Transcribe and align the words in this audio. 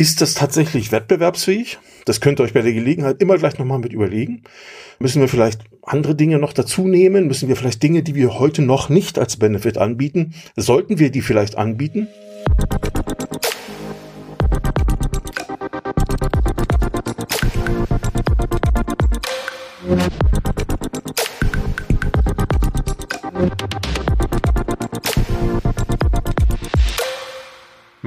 Ist 0.00 0.20
das 0.20 0.34
tatsächlich 0.34 0.92
wettbewerbsfähig? 0.92 1.80
Das 2.04 2.20
könnt 2.20 2.38
ihr 2.38 2.44
euch 2.44 2.52
bei 2.52 2.62
der 2.62 2.72
Gelegenheit 2.72 3.20
immer 3.20 3.36
gleich 3.36 3.58
nochmal 3.58 3.80
mit 3.80 3.92
überlegen. 3.92 4.44
Müssen 5.00 5.20
wir 5.20 5.28
vielleicht 5.28 5.62
andere 5.82 6.14
Dinge 6.14 6.38
noch 6.38 6.52
dazu 6.52 6.86
nehmen? 6.86 7.26
Müssen 7.26 7.48
wir 7.48 7.56
vielleicht 7.56 7.82
Dinge, 7.82 8.04
die 8.04 8.14
wir 8.14 8.38
heute 8.38 8.62
noch 8.62 8.90
nicht 8.90 9.18
als 9.18 9.38
Benefit 9.38 9.76
anbieten? 9.76 10.34
Sollten 10.54 11.00
wir 11.00 11.10
die 11.10 11.20
vielleicht 11.20 11.58
anbieten? 11.58 12.06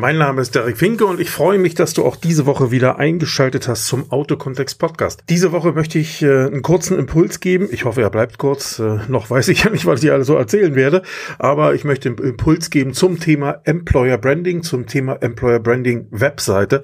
Mein 0.02 0.18
Name 0.18 0.42
ist 0.42 0.56
Derek 0.56 0.80
Finke 0.80 1.06
und 1.06 1.20
ich 1.20 1.30
freue 1.30 1.60
mich, 1.60 1.76
dass 1.76 1.94
du 1.94 2.04
auch 2.04 2.16
diese 2.16 2.48
Woche 2.48 2.72
wieder 2.72 2.98
eingeschaltet 2.98 3.68
hast 3.68 3.86
zum 3.86 4.12
Autokontext 4.12 4.80
Podcast. 4.80 5.24
Diese 5.30 5.52
Woche 5.52 5.74
möchte 5.74 6.00
ich 6.00 6.24
äh, 6.24 6.48
einen 6.48 6.64
kurzen 6.64 6.98
Impuls 6.98 7.40
geben. 7.40 7.70
Ich 7.72 7.86
hoffe, 7.86 8.02
er 8.02 8.10
bleibt 8.10 8.40
kurz. 8.40 8.80
Äh, 8.80 8.98
noch 9.10 9.30
weiß 9.30 9.50
ich 9.50 9.64
ja 9.64 9.70
nicht, 9.70 9.86
was 9.86 10.02
ich 10.02 10.12
alle 10.12 10.24
so 10.24 10.36
erzählen 10.36 10.74
werde, 10.74 11.04
aber 11.38 11.76
ich 11.76 11.84
möchte 11.84 12.10
einen 12.10 12.18
Impuls 12.18 12.72
geben 12.72 12.96
zum 12.96 13.20
Thema 13.20 13.62
Employer 13.64 14.18
Branding, 14.18 14.64
zum 14.64 14.88
Thema 14.88 15.22
Employer 15.22 15.60
Branding 15.60 16.08
Webseite, 16.10 16.82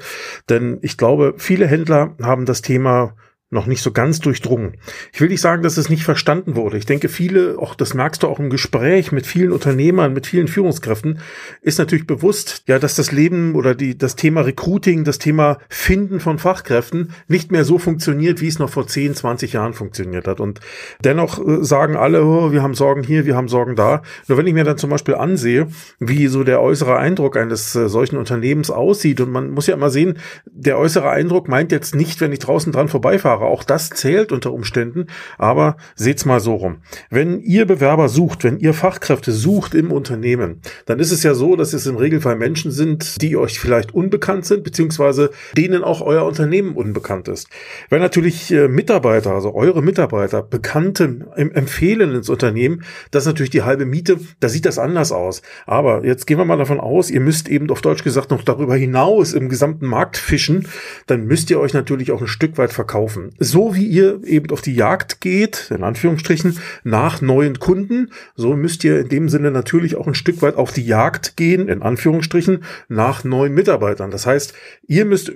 denn 0.47 0.77
ich 0.84 0.95
glaube, 0.95 1.34
viele 1.38 1.66
Händler 1.66 2.16
haben 2.22 2.45
das 2.45 2.61
Thema 2.61 3.16
noch 3.50 3.66
nicht 3.66 3.82
so 3.82 3.92
ganz 3.92 4.20
durchdrungen. 4.20 4.74
Ich 5.14 5.22
will 5.22 5.30
nicht 5.30 5.40
sagen, 5.40 5.64
dass 5.64 5.78
es 5.78 5.90
nicht 5.90 6.04
verstanden 6.04 6.58
wurde. 6.58 6.78
Ich 6.78 6.86
denke, 6.86 7.08
viele, 7.08 7.58
auch 7.60 7.76
das 7.76 7.94
merkst 7.94 8.23
du 8.23 8.28
auch 8.28 8.40
im 8.40 8.50
Gespräch 8.50 9.14
mit 9.14 9.26
vielen 9.26 9.54
Unternehmern, 9.54 10.12
mit 10.12 10.28
vielen 10.28 10.50
Führungskräften, 10.50 11.20
ist 11.62 11.80
natürlich 11.80 12.06
bewusst, 12.06 12.64
ja, 12.68 12.78
dass 12.78 12.96
das 12.96 13.14
Leben 13.14 13.56
oder 13.56 13.73
die, 13.73 13.98
das 13.98 14.18
Thema 14.18 14.42
Recruiting, 14.42 15.06
das 15.06 15.18
Thema 15.18 15.60
Finden 15.70 16.20
von 16.20 16.40
Fachkräften 16.40 17.14
nicht 17.30 17.50
mehr 17.50 17.64
so 17.64 17.78
funktioniert, 17.78 18.42
wie 18.42 18.48
es 18.48 18.60
noch 18.60 18.70
vor 18.70 18.86
10, 18.86 19.16
20 19.16 19.54
Jahren 19.54 19.73
funktioniert 19.73 20.28
hat. 20.28 20.42
Und 20.42 20.59
dennoch 21.06 21.39
äh, 21.39 21.64
sagen 21.64 21.95
alle, 21.95 22.26
oh, 22.26 22.52
wir 22.52 22.61
haben 22.61 22.76
Sorgen 22.76 23.04
hier, 23.04 23.26
wir 23.26 23.38
haben 23.38 23.48
Sorgen 23.48 23.78
da. 23.78 24.02
Nur 24.28 24.38
wenn 24.38 24.48
ich 24.48 24.54
mir 24.54 24.66
dann 24.66 24.78
zum 24.78 24.89
Beispiel 24.89 25.16
ansehe, 25.16 25.67
wie 26.00 26.28
so 26.28 26.44
der 26.44 26.61
äußere 26.61 26.98
Eindruck 26.98 27.38
eines 27.38 27.73
äh, 27.76 27.88
solchen 27.88 28.17
Unternehmens 28.17 28.70
aussieht, 28.70 29.22
und 29.22 29.32
man 29.32 29.52
muss 29.52 29.67
ja 29.67 29.73
immer 29.73 29.89
sehen, 29.89 30.17
der 30.45 30.78
äußere 30.78 31.09
Eindruck 31.09 31.48
meint 31.48 31.72
jetzt 31.72 31.95
nicht, 31.95 32.20
wenn 32.20 32.34
ich 32.34 32.39
draußen 32.39 32.73
dran 32.73 32.89
vorbeifahre, 32.89 33.36
Fahrer. 33.38 33.47
Auch 33.47 33.63
das 33.63 33.89
zählt 33.89 34.31
unter 34.31 34.52
Umständen. 34.52 35.07
Aber 35.38 35.77
seht's 35.95 36.25
mal 36.25 36.39
so 36.39 36.55
rum. 36.55 36.77
Wenn 37.09 37.39
ihr 37.39 37.66
Bewerber 37.66 38.09
sucht, 38.09 38.43
wenn 38.43 38.59
ihr 38.59 38.73
Fachkräfte 38.73 39.31
sucht 39.31 39.75
im 39.75 39.91
Unternehmen, 39.91 40.61
dann 40.85 40.99
ist 40.99 41.11
es 41.11 41.23
ja 41.23 41.33
so, 41.33 41.55
dass 41.55 41.73
es 41.73 41.85
im 41.85 41.95
Regelfall 41.95 42.35
Menschen 42.35 42.71
sind, 42.71 43.21
die 43.21 43.38
euch 43.38 43.59
vielleicht 43.59 43.93
unbekannt 43.93 44.45
sind, 44.45 44.63
beziehungsweise 44.63 45.31
denen 45.55 45.83
auch 45.83 46.02
euer 46.02 46.25
Unternehmen 46.25 46.75
unbekannt 46.75 47.27
ist. 47.27 47.47
Wenn 47.89 48.02
natürlich 48.02 48.52
äh, 48.52 48.67
Mitarbeiter, 48.67 49.33
also 49.33 49.53
eure 49.53 49.81
Mitarbeiter, 49.81 50.41
Bekannte 50.41 51.27
empfehlen 51.35 52.15
ins 52.15 52.30
Unternehmen, 52.30 52.83
das 53.11 53.23
ist 53.23 53.27
natürlich 53.27 53.49
die 53.49 53.63
halbe 53.63 53.85
Miete. 53.85 54.17
Da 54.39 54.49
sieht 54.49 54.65
das 54.65 54.80
anders 54.80 55.11
aus. 55.11 55.41
Aber 55.65 56.05
jetzt 56.05 56.27
gehen 56.27 56.38
wir 56.38 56.45
mal 56.45 56.58
davon 56.58 56.80
aus, 56.80 57.09
ihr 57.09 57.21
müsst 57.21 57.49
eben 57.49 57.69
auf 57.69 57.81
Deutsch 57.81 58.03
gesagt 58.03 58.31
noch 58.31 58.43
darüber 58.43 58.75
hinaus 58.75 59.33
im 59.33 59.49
gesamten 59.49 59.85
Markt 59.85 60.17
fischen, 60.17 60.67
dann 61.05 61.25
müsst 61.25 61.49
ihr 61.49 61.59
euch 61.59 61.73
natürlich 61.73 62.11
auch 62.11 62.21
ein 62.21 62.27
Stück 62.27 62.58
weit 62.58 62.73
verkaufen 62.73 63.27
so 63.39 63.75
wie 63.75 63.86
ihr 63.86 64.23
eben 64.23 64.52
auf 64.52 64.61
die 64.61 64.75
Jagd 64.75 65.22
geht, 65.22 65.72
in 65.72 65.83
Anführungsstrichen, 65.83 66.59
nach 66.83 67.22
neuen 67.22 67.59
Kunden, 67.59 68.11
so 68.36 68.56
müsst 68.56 68.83
ihr 68.83 69.00
in 69.00 69.09
dem 69.09 69.30
Sinne 69.30 69.52
natürlich 69.52 69.95
auch 69.95 70.08
ein 70.08 70.16
Stück 70.16 70.42
weit 70.42 70.56
auf 70.56 70.72
die 70.72 70.86
Jagd 70.86 71.38
gehen, 71.38 71.67
in 71.67 71.81
Anführungsstrichen, 71.81 72.64
nach 72.88 73.23
neuen 73.23 73.53
Mitarbeitern. 73.53 74.11
Das 74.11 74.25
heißt, 74.25 74.53
ihr 74.88 75.05
müsst 75.05 75.31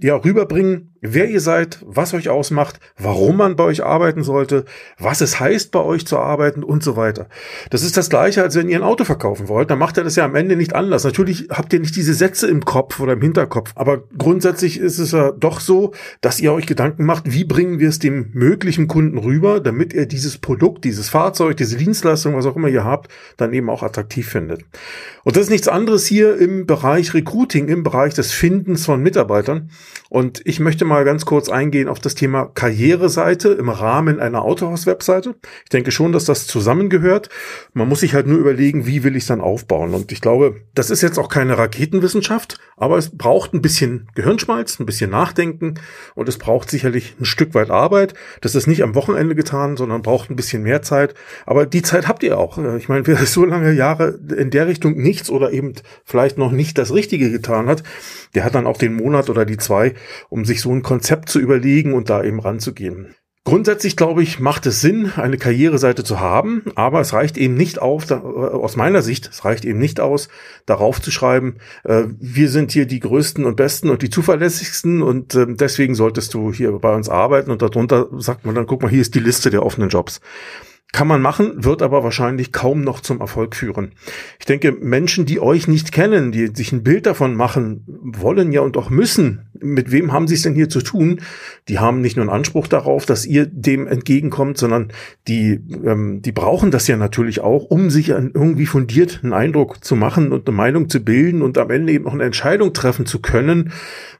ja 0.00 0.16
rüberbringen, 0.16 0.91
wer 1.02 1.28
ihr 1.28 1.40
seid, 1.40 1.80
was 1.84 2.14
euch 2.14 2.28
ausmacht, 2.30 2.78
warum 2.96 3.36
man 3.36 3.56
bei 3.56 3.64
euch 3.64 3.84
arbeiten 3.84 4.22
sollte, 4.22 4.64
was 4.98 5.20
es 5.20 5.40
heißt, 5.40 5.72
bei 5.72 5.80
euch 5.80 6.06
zu 6.06 6.18
arbeiten 6.18 6.62
und 6.62 6.82
so 6.82 6.96
weiter. 6.96 7.28
Das 7.70 7.82
ist 7.82 7.96
das 7.96 8.08
gleiche, 8.08 8.42
als 8.42 8.54
wenn 8.54 8.68
ihr 8.68 8.78
ein 8.78 8.84
Auto 8.84 9.04
verkaufen 9.04 9.48
wollt. 9.48 9.70
Dann 9.70 9.80
macht 9.80 9.98
ihr 9.98 10.04
das 10.04 10.16
ja 10.16 10.24
am 10.24 10.36
Ende 10.36 10.56
nicht 10.56 10.74
anders. 10.74 11.04
Natürlich 11.04 11.48
habt 11.50 11.72
ihr 11.72 11.80
nicht 11.80 11.96
diese 11.96 12.14
Sätze 12.14 12.46
im 12.46 12.64
Kopf 12.64 13.00
oder 13.00 13.14
im 13.14 13.20
Hinterkopf, 13.20 13.72
aber 13.74 14.04
grundsätzlich 14.16 14.78
ist 14.78 14.98
es 14.98 15.10
ja 15.10 15.32
doch 15.32 15.60
so, 15.60 15.92
dass 16.20 16.40
ihr 16.40 16.52
euch 16.52 16.66
Gedanken 16.66 17.04
macht, 17.04 17.32
wie 17.32 17.44
bringen 17.44 17.80
wir 17.80 17.88
es 17.88 17.98
dem 17.98 18.30
möglichen 18.32 18.86
Kunden 18.86 19.18
rüber, 19.18 19.60
damit 19.60 19.92
er 19.92 20.06
dieses 20.06 20.38
Produkt, 20.38 20.84
dieses 20.84 21.08
Fahrzeug, 21.08 21.56
diese 21.56 21.76
Dienstleistung, 21.76 22.36
was 22.36 22.46
auch 22.46 22.56
immer 22.56 22.68
ihr 22.68 22.84
habt, 22.84 23.10
dann 23.36 23.52
eben 23.52 23.68
auch 23.70 23.82
attraktiv 23.82 24.28
findet. 24.28 24.64
Und 25.24 25.36
das 25.36 25.44
ist 25.44 25.50
nichts 25.50 25.68
anderes 25.68 26.06
hier 26.06 26.36
im 26.36 26.64
Bereich 26.66 27.12
Recruiting, 27.12 27.66
im 27.66 27.82
Bereich 27.82 28.14
des 28.14 28.30
Findens 28.30 28.86
von 28.86 29.02
Mitarbeitern. 29.02 29.70
Und 30.08 30.42
ich 30.44 30.60
möchte 30.60 30.84
mal 30.84 30.91
ganz 31.04 31.24
kurz 31.24 31.48
eingehen 31.48 31.88
auf 31.88 31.98
das 31.98 32.14
Thema 32.14 32.50
Karriereseite 32.54 33.48
im 33.48 33.68
Rahmen 33.68 34.20
einer 34.20 34.42
Autohaus-Webseite. 34.42 35.34
Ich 35.64 35.70
denke 35.70 35.90
schon, 35.90 36.12
dass 36.12 36.24
das 36.24 36.46
zusammengehört. 36.46 37.28
Man 37.72 37.88
muss 37.88 38.00
sich 38.00 38.14
halt 38.14 38.26
nur 38.26 38.38
überlegen, 38.38 38.86
wie 38.86 39.02
will 39.02 39.16
ich 39.16 39.22
es 39.22 39.28
dann 39.28 39.40
aufbauen. 39.40 39.94
Und 39.94 40.12
ich 40.12 40.20
glaube, 40.20 40.60
das 40.74 40.90
ist 40.90 41.02
jetzt 41.02 41.18
auch 41.18 41.28
keine 41.28 41.58
Raketenwissenschaft, 41.58 42.58
aber 42.76 42.98
es 42.98 43.16
braucht 43.16 43.54
ein 43.54 43.62
bisschen 43.62 44.08
Gehirnschmalz, 44.14 44.78
ein 44.78 44.86
bisschen 44.86 45.10
Nachdenken 45.10 45.74
und 46.14 46.28
es 46.28 46.38
braucht 46.38 46.70
sicherlich 46.70 47.16
ein 47.18 47.24
Stück 47.24 47.54
weit 47.54 47.70
Arbeit. 47.70 48.14
Das 48.40 48.54
ist 48.54 48.66
nicht 48.66 48.82
am 48.82 48.94
Wochenende 48.94 49.34
getan, 49.34 49.76
sondern 49.76 50.02
braucht 50.02 50.30
ein 50.30 50.36
bisschen 50.36 50.62
mehr 50.62 50.82
Zeit. 50.82 51.14
Aber 51.46 51.66
die 51.66 51.82
Zeit 51.82 52.08
habt 52.08 52.22
ihr 52.22 52.38
auch. 52.38 52.58
Ich 52.76 52.88
meine, 52.88 53.06
wer 53.06 53.16
so 53.24 53.44
lange 53.44 53.72
Jahre 53.72 54.18
in 54.36 54.50
der 54.50 54.66
Richtung 54.66 54.96
nichts 54.96 55.30
oder 55.30 55.52
eben 55.52 55.74
vielleicht 56.04 56.38
noch 56.38 56.52
nicht 56.52 56.78
das 56.78 56.92
Richtige 56.92 57.30
getan 57.30 57.66
hat, 57.66 57.82
der 58.34 58.44
hat 58.44 58.54
dann 58.54 58.66
auch 58.66 58.78
den 58.78 58.94
Monat 58.94 59.30
oder 59.30 59.44
die 59.44 59.56
zwei, 59.56 59.94
um 60.28 60.44
sich 60.44 60.60
so 60.60 60.70
ein 60.70 60.81
Konzept 60.82 61.28
zu 61.28 61.38
überlegen 61.40 61.94
und 61.94 62.10
da 62.10 62.22
eben 62.22 62.40
ranzugehen. 62.40 63.14
Grundsätzlich 63.44 63.96
glaube 63.96 64.22
ich, 64.22 64.38
macht 64.38 64.66
es 64.66 64.80
Sinn, 64.80 65.10
eine 65.16 65.36
Karriereseite 65.36 66.04
zu 66.04 66.20
haben, 66.20 66.62
aber 66.76 67.00
es 67.00 67.12
reicht 67.12 67.36
eben 67.36 67.54
nicht 67.54 67.80
auf, 67.80 68.06
da, 68.06 68.20
aus 68.20 68.76
meiner 68.76 69.02
Sicht, 69.02 69.28
es 69.32 69.44
reicht 69.44 69.64
eben 69.64 69.80
nicht 69.80 69.98
aus, 69.98 70.28
darauf 70.64 71.02
zu 71.02 71.10
schreiben, 71.10 71.56
äh, 71.82 72.04
wir 72.20 72.48
sind 72.48 72.70
hier 72.70 72.86
die 72.86 73.00
größten 73.00 73.44
und 73.44 73.56
besten 73.56 73.90
und 73.90 74.02
die 74.02 74.10
zuverlässigsten 74.10 75.02
und 75.02 75.34
äh, 75.34 75.46
deswegen 75.48 75.96
solltest 75.96 76.34
du 76.34 76.52
hier 76.52 76.70
bei 76.70 76.94
uns 76.94 77.08
arbeiten 77.08 77.50
und 77.50 77.62
darunter 77.62 78.06
sagt 78.18 78.46
man 78.46 78.54
dann, 78.54 78.68
guck 78.68 78.82
mal, 78.82 78.90
hier 78.90 79.00
ist 79.00 79.16
die 79.16 79.20
Liste 79.20 79.50
der 79.50 79.66
offenen 79.66 79.88
Jobs. 79.88 80.20
Kann 80.92 81.08
man 81.08 81.22
machen, 81.22 81.64
wird 81.64 81.80
aber 81.80 82.04
wahrscheinlich 82.04 82.52
kaum 82.52 82.82
noch 82.82 83.00
zum 83.00 83.20
Erfolg 83.20 83.56
führen. 83.56 83.92
Ich 84.38 84.44
denke, 84.44 84.72
Menschen, 84.72 85.24
die 85.24 85.40
euch 85.40 85.66
nicht 85.66 85.90
kennen, 85.90 86.32
die 86.32 86.48
sich 86.48 86.70
ein 86.70 86.82
Bild 86.82 87.06
davon 87.06 87.34
machen 87.34 87.82
wollen 87.86 88.52
ja 88.52 88.60
und 88.60 88.76
auch 88.76 88.90
müssen, 88.90 89.48
mit 89.58 89.90
wem 89.90 90.12
haben 90.12 90.28
sie 90.28 90.34
es 90.34 90.42
denn 90.42 90.54
hier 90.54 90.68
zu 90.68 90.82
tun? 90.82 91.20
Die 91.68 91.78
haben 91.78 92.02
nicht 92.02 92.16
nur 92.16 92.24
einen 92.24 92.34
Anspruch 92.34 92.66
darauf, 92.66 93.06
dass 93.06 93.24
ihr 93.24 93.46
dem 93.46 93.86
entgegenkommt, 93.86 94.58
sondern 94.58 94.92
die, 95.28 95.60
ähm, 95.82 96.20
die 96.20 96.32
brauchen 96.32 96.70
das 96.70 96.86
ja 96.88 96.98
natürlich 96.98 97.40
auch, 97.40 97.64
um 97.64 97.88
sich 97.88 98.10
irgendwie 98.10 98.66
fundiert 98.66 99.20
einen 99.22 99.32
Eindruck 99.32 99.82
zu 99.82 99.96
machen 99.96 100.30
und 100.30 100.46
eine 100.46 100.56
Meinung 100.56 100.90
zu 100.90 101.00
bilden 101.00 101.40
und 101.40 101.56
am 101.56 101.70
Ende 101.70 101.94
eben 101.94 102.04
noch 102.04 102.12
eine 102.12 102.24
Entscheidung 102.24 102.74
treffen 102.74 103.06
zu 103.06 103.20
können, 103.20 103.72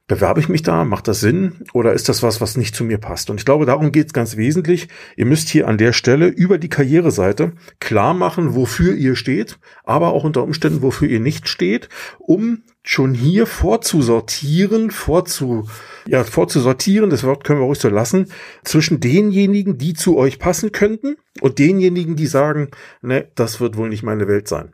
Bewerbe 0.08 0.40
ich 0.40 0.48
mich 0.48 0.62
da? 0.62 0.84
Macht 0.84 1.06
das 1.08 1.20
Sinn? 1.20 1.64
Oder 1.72 1.92
ist 1.92 2.08
das 2.08 2.22
was, 2.22 2.40
was 2.40 2.56
nicht 2.56 2.74
zu 2.74 2.84
mir 2.84 2.98
passt? 2.98 3.30
Und 3.30 3.38
ich 3.38 3.44
glaube, 3.44 3.66
darum 3.66 3.92
geht 3.92 4.08
es 4.08 4.12
ganz 4.12 4.36
wesentlich. 4.36 4.88
Ihr 5.16 5.26
müsst 5.26 5.48
hier 5.48 5.68
an 5.68 5.78
der 5.78 5.92
Stelle 5.92 6.26
über 6.26 6.58
die 6.58 6.68
Karriereseite 6.68 7.52
klar 7.78 8.12
machen, 8.12 8.54
wofür 8.54 8.94
ihr 8.94 9.14
steht, 9.14 9.58
aber 9.84 10.08
auch 10.08 10.24
unter 10.24 10.42
Umständen, 10.42 10.82
wofür 10.82 11.08
ihr 11.08 11.20
nicht 11.20 11.48
steht, 11.48 11.88
um 12.18 12.64
schon 12.82 13.14
hier 13.14 13.46
vorzusortieren, 13.46 14.90
vorzu, 14.90 15.68
ja, 16.06 16.24
vorzusortieren, 16.24 17.10
das 17.10 17.24
Wort 17.24 17.44
können 17.44 17.60
wir 17.60 17.66
ruhig 17.66 17.78
so 17.78 17.88
lassen, 17.88 18.26
zwischen 18.64 19.00
denjenigen, 19.00 19.78
die 19.78 19.94
zu 19.94 20.16
euch 20.16 20.38
passen 20.38 20.72
könnten 20.72 21.16
und 21.40 21.58
denjenigen, 21.58 22.14
die 22.14 22.26
sagen, 22.26 22.68
ne, 23.00 23.28
das 23.34 23.60
wird 23.60 23.76
wohl 23.76 23.88
nicht 23.88 24.02
meine 24.02 24.28
Welt 24.28 24.48
sein. 24.48 24.72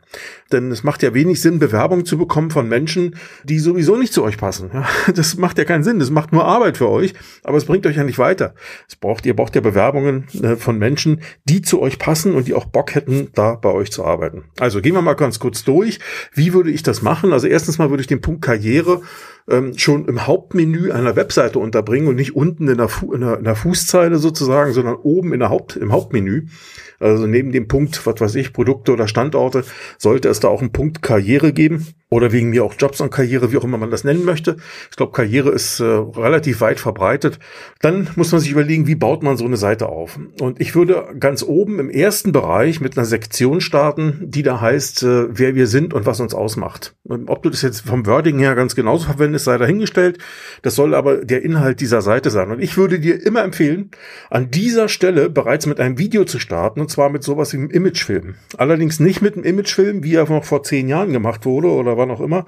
Denn 0.51 0.71
es 0.71 0.83
macht 0.83 1.03
ja 1.03 1.13
wenig 1.13 1.41
Sinn, 1.41 1.59
Bewerbungen 1.59 2.05
zu 2.05 2.17
bekommen 2.17 2.51
von 2.51 2.67
Menschen, 2.67 3.15
die 3.43 3.59
sowieso 3.59 3.95
nicht 3.95 4.13
zu 4.13 4.23
euch 4.23 4.37
passen. 4.37 4.69
Ja, 4.73 4.87
das 5.15 5.37
macht 5.37 5.57
ja 5.57 5.63
keinen 5.63 5.83
Sinn. 5.83 5.99
Das 5.99 6.09
macht 6.09 6.33
nur 6.33 6.45
Arbeit 6.45 6.77
für 6.77 6.89
euch, 6.89 7.13
aber 7.43 7.57
es 7.57 7.65
bringt 7.65 7.85
euch 7.85 7.95
ja 7.95 8.03
nicht 8.03 8.19
weiter. 8.19 8.55
Es 8.87 8.95
braucht, 8.95 9.25
ihr 9.25 9.35
braucht 9.35 9.55
ja 9.55 9.61
Bewerbungen 9.61 10.27
äh, 10.41 10.57
von 10.57 10.77
Menschen, 10.77 11.21
die 11.45 11.61
zu 11.61 11.81
euch 11.81 11.97
passen 11.97 12.33
und 12.35 12.47
die 12.47 12.53
auch 12.53 12.65
Bock 12.65 12.93
hätten, 12.93 13.29
da 13.33 13.55
bei 13.55 13.69
euch 13.69 13.91
zu 13.91 14.03
arbeiten. 14.03 14.43
Also 14.59 14.81
gehen 14.81 14.93
wir 14.93 15.01
mal 15.01 15.13
ganz 15.13 15.39
kurz 15.39 15.63
durch. 15.63 15.99
Wie 16.33 16.53
würde 16.53 16.71
ich 16.71 16.83
das 16.83 17.01
machen? 17.01 17.31
Also 17.31 17.47
erstens 17.47 17.77
mal 17.77 17.89
würde 17.89 18.01
ich 18.01 18.07
den 18.07 18.21
Punkt 18.21 18.41
Karriere 18.41 19.01
ähm, 19.49 19.77
schon 19.77 20.05
im 20.05 20.27
Hauptmenü 20.27 20.91
einer 20.91 21.15
Webseite 21.15 21.59
unterbringen 21.59 22.07
und 22.07 22.15
nicht 22.15 22.35
unten 22.35 22.67
in 22.67 22.77
der, 22.77 22.89
Fu 22.89 23.13
in 23.13 23.21
der, 23.21 23.37
in 23.37 23.43
der 23.43 23.55
Fußzeile 23.55 24.17
sozusagen, 24.17 24.73
sondern 24.73 24.95
oben 24.95 25.33
in 25.33 25.39
der 25.39 25.49
Haupt, 25.49 25.75
im 25.75 25.91
Hauptmenü. 25.91 26.47
Also 26.99 27.27
neben 27.27 27.51
dem 27.51 27.67
Punkt, 27.67 28.05
was 28.05 28.19
weiß 28.19 28.35
ich, 28.35 28.53
Produkte 28.53 28.91
oder 28.93 29.07
Standorte, 29.07 29.63
sollte 29.97 30.29
es 30.29 30.39
da 30.39 30.47
auch 30.47 30.61
einen 30.61 30.71
Punkt 30.71 31.01
Karriere 31.01 31.53
geben. 31.53 31.87
oder 32.11 32.31
wegen 32.31 32.49
mir 32.49 32.63
auch 32.63 32.73
Jobs 32.77 33.01
und 33.01 33.11
Karriere, 33.11 33.51
wie 33.51 33.57
auch 33.57 33.63
immer 33.63 33.77
man 33.77 33.91
das 33.91 34.03
nennen 34.03 34.25
möchte. 34.25 34.57
Ich 34.89 34.97
glaube, 34.97 35.11
Karriere 35.11 35.49
ist 35.51 35.79
äh, 35.79 35.83
relativ 35.83 36.59
weit 36.61 36.79
verbreitet. 36.79 37.39
Dann 37.81 38.09
muss 38.15 38.31
man 38.31 38.41
sich 38.41 38.51
überlegen, 38.51 38.87
wie 38.87 38.95
baut 38.95 39.21
man 39.21 39.37
so 39.37 39.45
eine 39.45 39.57
Seite 39.57 39.89
auf. 39.89 40.19
Und 40.41 40.59
ich 40.59 40.73
würde 40.75 41.07
ganz 41.19 41.43
oben 41.43 41.79
im 41.79 41.89
ersten 41.89 42.31
Bereich 42.31 42.81
mit 42.81 42.97
einer 42.97 43.05
Sektion 43.05 43.61
starten, 43.61 44.21
die 44.21 44.41
da 44.41 44.59
heißt, 44.59 45.03
äh, 45.03 45.37
wer 45.37 45.53
wir 45.53 45.67
sind 45.67 45.93
und 45.93 46.07
was 46.07 46.19
uns 46.19 46.33
ausmacht. 46.33 46.95
Ob 47.27 47.43
du 47.43 47.49
das 47.49 47.61
jetzt 47.61 47.81
vom 47.81 48.05
Wording 48.05 48.39
her 48.39 48.55
ganz 48.55 48.75
genauso 48.75 49.05
verwendest, 49.05 49.45
sei 49.45 49.57
dahingestellt. 49.57 50.17
Das 50.63 50.75
soll 50.75 50.95
aber 50.95 51.23
der 51.23 51.43
Inhalt 51.43 51.79
dieser 51.79 52.01
Seite 52.01 52.31
sein. 52.31 52.51
Und 52.51 52.59
ich 52.59 52.75
würde 52.75 52.99
dir 52.99 53.23
immer 53.23 53.43
empfehlen, 53.43 53.91
an 54.31 54.49
dieser 54.49 54.89
Stelle 54.89 55.29
bereits 55.29 55.67
mit 55.67 55.79
einem 55.79 55.99
Video 55.99 56.25
zu 56.25 56.39
starten, 56.39 56.87
und 56.89 56.93
zwar 56.93 57.11
mit 57.11 57.21
sowas 57.21 57.53
wie 57.53 57.57
einem 57.57 57.69
Imagefilm. 57.69 58.33
Allerdings 58.57 58.99
nicht 58.99 59.21
mit 59.21 59.35
einem 59.35 59.43
Imagefilm, 59.43 60.03
wie 60.03 60.15
er 60.15 60.27
noch 60.27 60.43
vor 60.43 60.63
zehn 60.63 60.89
Jahren 60.89 61.13
gemacht 61.13 61.45
wurde 61.45 61.67
oder 61.67 61.97
wann 61.97 62.09
auch 62.09 62.19
immer, 62.19 62.47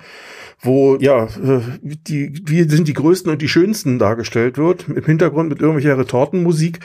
wo 0.60 0.96
ja 0.96 1.26
äh, 1.26 1.62
die 1.84 2.42
wir 2.46 2.68
sind 2.68 2.88
die 2.88 2.96
größten 2.96 3.32
und 3.32 3.40
die 3.44 3.48
schönsten 3.48 4.00
dargestellt 4.00 4.58
wird 4.58 4.88
im 4.90 5.06
Hintergrund 5.06 5.50
mit 5.50 5.62
irgendwelcher 5.62 5.96
Retortenmusik 5.96 6.80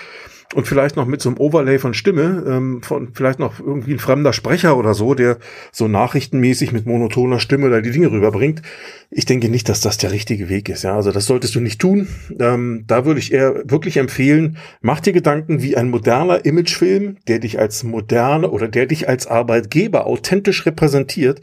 und 0.54 0.66
vielleicht 0.66 0.96
noch 0.96 1.06
mit 1.06 1.20
so 1.20 1.28
einem 1.28 1.38
Overlay 1.38 1.78
von 1.78 1.92
Stimme, 1.92 2.44
ähm, 2.46 2.82
von 2.82 3.08
vielleicht 3.12 3.38
noch 3.38 3.58
irgendwie 3.58 3.92
ein 3.92 3.98
fremder 3.98 4.32
Sprecher 4.32 4.76
oder 4.76 4.94
so, 4.94 5.14
der 5.14 5.38
so 5.72 5.88
nachrichtenmäßig 5.88 6.72
mit 6.72 6.86
monotoner 6.86 7.40
Stimme 7.40 7.68
da 7.68 7.80
die 7.80 7.90
Dinge 7.90 8.10
rüberbringt. 8.10 8.62
Ich 9.10 9.24
denke 9.24 9.48
nicht, 9.48 9.68
dass 9.68 9.80
das 9.80 9.98
der 9.98 10.12
richtige 10.12 10.48
Weg 10.48 10.68
ist. 10.68 10.84
Ja, 10.84 10.94
also 10.94 11.10
das 11.10 11.26
solltest 11.26 11.54
du 11.54 11.60
nicht 11.60 11.80
tun. 11.80 12.08
Ähm, 12.38 12.84
da 12.86 13.04
würde 13.04 13.20
ich 13.20 13.32
eher 13.32 13.62
wirklich 13.68 13.96
empfehlen, 13.96 14.56
mach 14.80 15.00
dir 15.00 15.12
Gedanken 15.12 15.62
wie 15.62 15.76
ein 15.76 15.90
moderner 15.90 16.44
Imagefilm, 16.44 17.16
der 17.26 17.40
dich 17.40 17.58
als 17.58 17.82
moderne 17.82 18.50
oder 18.50 18.68
der 18.68 18.86
dich 18.86 19.08
als 19.08 19.26
Arbeitgeber 19.26 20.06
authentisch 20.06 20.64
repräsentiert 20.64 21.40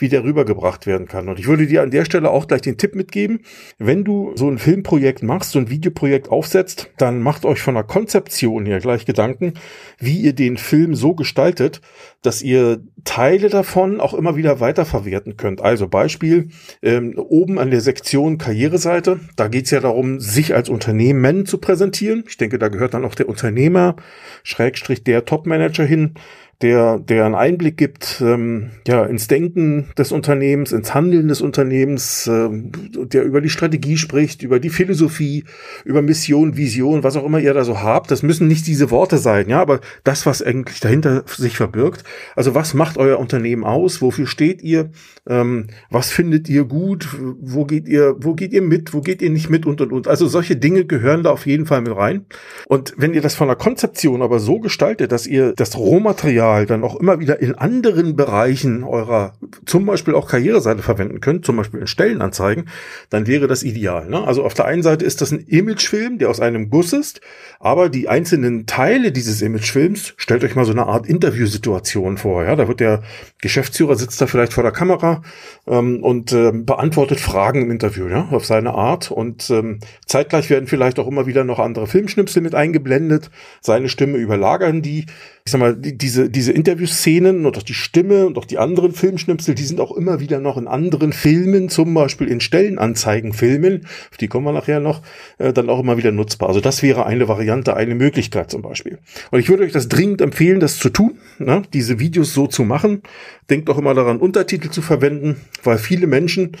wie 0.00 0.08
der 0.08 0.24
rübergebracht 0.24 0.86
werden 0.86 1.06
kann. 1.06 1.28
Und 1.28 1.38
ich 1.38 1.46
würde 1.46 1.66
dir 1.66 1.82
an 1.82 1.90
der 1.90 2.06
Stelle 2.06 2.30
auch 2.30 2.48
gleich 2.48 2.62
den 2.62 2.78
Tipp 2.78 2.94
mitgeben, 2.94 3.40
wenn 3.78 4.02
du 4.02 4.32
so 4.34 4.48
ein 4.48 4.58
Filmprojekt 4.58 5.22
machst, 5.22 5.50
so 5.50 5.58
ein 5.58 5.68
Videoprojekt 5.68 6.30
aufsetzt, 6.30 6.88
dann 6.96 7.20
macht 7.20 7.44
euch 7.44 7.60
von 7.60 7.74
der 7.74 7.84
Konzeption 7.84 8.39
her 8.40 8.80
gleich 8.80 9.06
Gedanken, 9.06 9.54
wie 9.98 10.20
ihr 10.20 10.32
den 10.32 10.56
Film 10.56 10.94
so 10.94 11.14
gestaltet, 11.14 11.80
dass 12.22 12.42
ihr 12.42 12.82
Teile 13.04 13.48
davon 13.48 14.00
auch 14.00 14.14
immer 14.14 14.36
wieder 14.36 14.60
weiterverwerten 14.60 15.36
könnt. 15.36 15.60
Also 15.60 15.88
Beispiel, 15.88 16.48
ähm, 16.82 17.14
oben 17.16 17.58
an 17.58 17.70
der 17.70 17.80
Sektion 17.80 18.38
Karriereseite, 18.38 19.20
da 19.36 19.48
geht 19.48 19.66
es 19.66 19.70
ja 19.70 19.80
darum, 19.80 20.20
sich 20.20 20.54
als 20.54 20.68
Unternehmen 20.68 21.46
zu 21.46 21.58
präsentieren. 21.58 22.24
Ich 22.28 22.36
denke, 22.36 22.58
da 22.58 22.68
gehört 22.68 22.94
dann 22.94 23.04
auch 23.04 23.14
der 23.14 23.28
Unternehmer, 23.28 23.96
Schrägstrich 24.42 25.04
der 25.04 25.24
Topmanager 25.24 25.84
hin 25.84 26.14
der, 26.62 26.98
der 26.98 27.24
einen 27.24 27.34
Einblick 27.34 27.78
gibt, 27.78 28.20
ähm, 28.20 28.70
ja, 28.86 29.04
ins 29.04 29.28
Denken 29.28 29.88
des 29.96 30.12
Unternehmens, 30.12 30.72
ins 30.72 30.92
Handeln 30.94 31.28
des 31.28 31.40
Unternehmens, 31.40 32.26
ähm, 32.26 32.70
der 32.94 33.24
über 33.24 33.40
die 33.40 33.48
Strategie 33.48 33.96
spricht, 33.96 34.42
über 34.42 34.60
die 34.60 34.68
Philosophie, 34.68 35.44
über 35.84 36.02
Mission, 36.02 36.58
Vision, 36.58 37.02
was 37.02 37.16
auch 37.16 37.24
immer 37.24 37.40
ihr 37.40 37.54
da 37.54 37.64
so 37.64 37.80
habt. 37.80 38.10
Das 38.10 38.22
müssen 38.22 38.46
nicht 38.46 38.66
diese 38.66 38.90
Worte 38.90 39.16
sein, 39.16 39.48
ja, 39.48 39.60
aber 39.60 39.80
das, 40.04 40.26
was 40.26 40.42
eigentlich 40.42 40.80
dahinter 40.80 41.24
sich 41.26 41.56
verbirgt. 41.56 42.04
Also 42.36 42.54
was 42.54 42.74
macht 42.74 42.98
euer 42.98 43.18
Unternehmen 43.18 43.64
aus? 43.64 44.02
Wofür 44.02 44.26
steht 44.26 44.62
ihr? 44.62 44.90
Ähm, 45.26 45.68
was 45.90 46.10
findet 46.10 46.50
ihr 46.50 46.64
gut? 46.64 47.08
Wo 47.40 47.64
geht 47.64 47.88
ihr, 47.88 48.16
wo 48.18 48.34
geht 48.34 48.52
ihr 48.52 48.62
mit? 48.62 48.92
Wo 48.92 49.00
geht 49.00 49.22
ihr 49.22 49.30
nicht 49.30 49.48
mit? 49.48 49.64
Und, 49.64 49.80
und, 49.80 49.92
und. 49.92 50.08
Also 50.08 50.26
solche 50.28 50.56
Dinge 50.56 50.84
gehören 50.84 51.22
da 51.22 51.30
auf 51.30 51.46
jeden 51.46 51.64
Fall 51.64 51.80
mit 51.80 51.96
rein. 51.96 52.26
Und 52.68 52.92
wenn 52.98 53.14
ihr 53.14 53.22
das 53.22 53.34
von 53.34 53.48
der 53.48 53.56
Konzeption 53.56 54.20
aber 54.20 54.40
so 54.40 54.60
gestaltet, 54.60 55.10
dass 55.10 55.26
ihr 55.26 55.54
das 55.54 55.78
Rohmaterial 55.78 56.49
Material 56.50 56.66
dann 56.66 56.84
auch 56.84 56.96
immer 56.96 57.20
wieder 57.20 57.40
in 57.40 57.54
anderen 57.54 58.16
Bereichen 58.16 58.84
eurer, 58.84 59.34
zum 59.66 59.86
Beispiel 59.86 60.14
auch 60.14 60.28
Karriereseite 60.28 60.82
verwenden 60.82 61.20
könnt, 61.20 61.44
zum 61.44 61.56
Beispiel 61.56 61.80
in 61.80 61.86
Stellenanzeigen, 61.86 62.68
dann 63.10 63.26
wäre 63.26 63.46
das 63.46 63.62
ideal. 63.62 64.08
Ne? 64.08 64.22
Also 64.26 64.44
auf 64.44 64.54
der 64.54 64.64
einen 64.64 64.82
Seite 64.82 65.04
ist 65.04 65.20
das 65.20 65.30
ein 65.30 65.44
Imagefilm, 65.46 66.18
der 66.18 66.30
aus 66.30 66.40
einem 66.40 66.70
Guss 66.70 66.92
ist, 66.92 67.20
aber 67.58 67.88
die 67.88 68.08
einzelnen 68.08 68.66
Teile 68.66 69.12
dieses 69.12 69.42
Imagefilms, 69.42 70.14
stellt 70.16 70.44
euch 70.44 70.54
mal 70.54 70.64
so 70.64 70.72
eine 70.72 70.86
Art 70.86 71.06
Interviewsituation 71.06 72.18
vor. 72.18 72.44
Ja? 72.44 72.56
Da 72.56 72.68
wird 72.68 72.80
der 72.80 73.02
Geschäftsführer 73.40 73.96
sitzt 73.96 74.20
da 74.20 74.26
vielleicht 74.26 74.52
vor 74.52 74.62
der 74.62 74.72
Kamera 74.72 75.22
ähm, 75.66 76.02
und 76.02 76.32
äh, 76.32 76.52
beantwortet 76.52 77.20
Fragen 77.20 77.62
im 77.62 77.70
Interview, 77.70 78.08
ja, 78.08 78.28
auf 78.30 78.44
seine 78.44 78.74
Art. 78.74 79.10
Und 79.10 79.50
ähm, 79.50 79.80
zeitgleich 80.06 80.50
werden 80.50 80.66
vielleicht 80.66 80.98
auch 80.98 81.06
immer 81.06 81.26
wieder 81.26 81.44
noch 81.44 81.58
andere 81.58 81.86
Filmschnipsel 81.86 82.42
mit 82.42 82.54
eingeblendet. 82.54 83.30
Seine 83.60 83.88
Stimme 83.88 84.18
überlagern 84.18 84.82
die 84.82 85.06
ich 85.44 85.52
sag 85.52 85.58
mal, 85.58 85.74
diese, 85.74 86.28
diese 86.28 86.52
Interviewszenen 86.52 87.46
und 87.46 87.56
auch 87.56 87.62
die 87.62 87.74
Stimme 87.74 88.26
und 88.26 88.36
auch 88.36 88.44
die 88.44 88.58
anderen 88.58 88.92
Filmschnipsel, 88.92 89.54
die 89.54 89.64
sind 89.64 89.80
auch 89.80 89.96
immer 89.96 90.20
wieder 90.20 90.38
noch 90.38 90.56
in 90.56 90.68
anderen 90.68 91.12
Filmen, 91.12 91.68
zum 91.68 91.94
Beispiel 91.94 92.28
in 92.28 92.40
Stellenanzeigenfilmen, 92.40 93.86
auf 94.10 94.16
die 94.18 94.28
kommen 94.28 94.46
wir 94.46 94.52
nachher 94.52 94.80
noch, 94.80 95.02
äh, 95.38 95.52
dann 95.52 95.70
auch 95.70 95.80
immer 95.80 95.96
wieder 95.96 96.12
nutzbar. 96.12 96.48
Also 96.48 96.60
das 96.60 96.82
wäre 96.82 97.06
eine 97.06 97.26
Variante, 97.28 97.74
eine 97.76 97.94
Möglichkeit 97.94 98.50
zum 98.50 98.62
Beispiel. 98.62 98.98
Und 99.30 99.40
ich 99.40 99.48
würde 99.48 99.64
euch 99.64 99.72
das 99.72 99.88
dringend 99.88 100.20
empfehlen, 100.20 100.60
das 100.60 100.78
zu 100.78 100.90
tun, 100.90 101.18
ne? 101.38 101.62
diese 101.72 101.98
Videos 101.98 102.34
so 102.34 102.46
zu 102.46 102.64
machen. 102.64 103.02
Denkt 103.48 103.68
auch 103.70 103.78
immer 103.78 103.94
daran, 103.94 104.18
Untertitel 104.18 104.70
zu 104.70 104.82
verwenden, 104.82 105.36
weil 105.64 105.78
viele 105.78 106.06
Menschen, 106.06 106.56